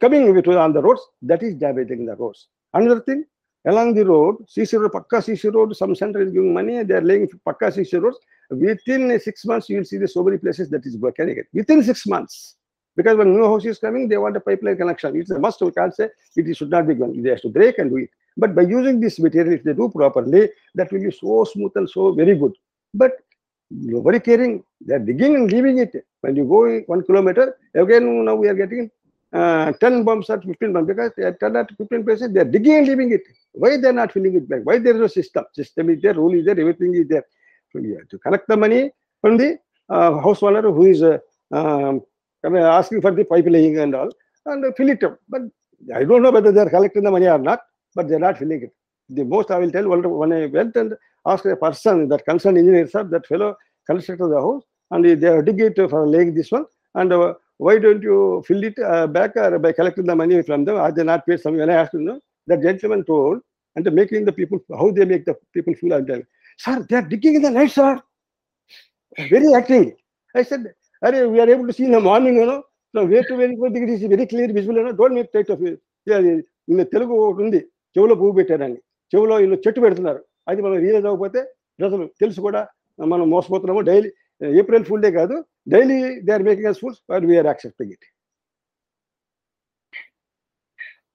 [0.00, 1.02] coming with on the roads.
[1.22, 2.48] That is damaging the roads.
[2.74, 3.24] Another thing,
[3.68, 7.06] along the road, CC road, Pakka CC road, some center is giving money, they are
[7.10, 8.18] laying Pakka CC roads.
[8.50, 11.44] Within six months, you will see the so many places that is working again.
[11.52, 12.56] Within six months.
[12.96, 15.14] Because when new house is coming, they want a pipeline connection.
[15.20, 15.60] It's a must.
[15.60, 17.22] We can't say it should not be done.
[17.22, 18.10] They have to break and do it.
[18.36, 21.88] But by using this material, if they do properly, that will be so smooth and
[21.88, 22.54] so very good.
[22.94, 23.12] But
[23.70, 24.64] nobody caring.
[24.80, 25.92] They're digging and leaving it.
[26.22, 28.90] When you go one kilometer, again now we are getting
[29.32, 32.44] uh, 10 bumps or 15 bumps because they are 10 or 15 places they are
[32.44, 33.22] digging and leaving it.
[33.52, 34.60] Why they are not filling it back?
[34.64, 35.44] Why there is a system?
[35.52, 37.24] System is there, rule is there, everything is there.
[37.72, 39.58] So you have to collect the money from the
[39.88, 41.18] uh, house owner who is uh,
[41.52, 42.02] um,
[42.44, 44.10] asking for the pipe laying and all
[44.46, 45.18] and fill it up.
[45.28, 45.42] But
[45.94, 47.60] I don't know whether they are collecting the money or not,
[47.94, 48.72] but they are not filling it.
[49.10, 50.94] The most I will tell when I went and
[51.26, 53.56] asked a person, that concerned engineer, sir, that fellow
[53.86, 56.64] constructed the house and they are digging it for laying this one
[56.94, 57.34] and uh,
[57.66, 58.16] why don't you
[58.48, 58.80] fill it
[59.16, 61.76] back by collect the money from them or they not pay some ఎలా
[62.52, 63.42] the gentlemen told
[63.76, 66.18] అంటే making the people how they make the people feel అంటే
[66.64, 67.98] sir they are digging in the night sir
[69.34, 69.90] very acting
[70.34, 70.64] I sir
[71.02, 74.52] అరే we are able to seen the morning అనో way to very good దిగ్గర very clear
[74.58, 75.62] visible అనో don't make tight of
[76.94, 77.60] Telugu ఒకటి ఉంది.
[77.96, 78.78] చెవులో పువ్వు పెట్టారని
[79.12, 80.20] చెవులో ఇల్లు చెట్టు పెడుతున్నారు.
[80.50, 81.40] అది మనం రియలైజ్ అవ్వకపోతే
[81.80, 82.60] ప్రజలు తెలుసు కూడా
[82.98, 83.80] మనం మోసపోతున్నాము.
[83.88, 84.08] డైలీ
[84.60, 85.36] ఏప్రిల్ ఫుల్ డే కాదు.
[85.68, 87.98] Daily, they are making us fools, but we are accepting it.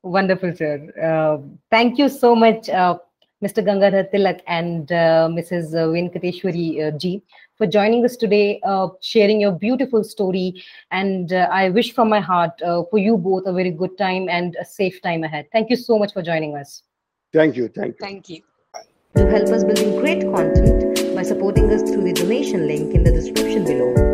[0.04, 0.92] Wonderful, sir.
[1.02, 1.38] Uh,
[1.72, 3.00] thank you so much, uh,
[3.44, 3.66] Mr.
[3.66, 5.74] Gangadhar Tilak and uh, Mrs.
[5.74, 7.24] Venkateshwari uh, Ji,
[7.58, 10.62] for joining us today, uh, sharing your beautiful story.
[10.92, 14.56] And uh, I wish from my heart for you both a very good time and
[14.60, 15.48] a safe time ahead.
[15.52, 16.84] Thank you so much for joining us.
[17.34, 17.70] Thank you.
[17.70, 18.06] Thank you.
[18.06, 18.42] Thank you.
[19.16, 23.12] To help us building great content by supporting us through the donation link in the
[23.12, 24.13] description below.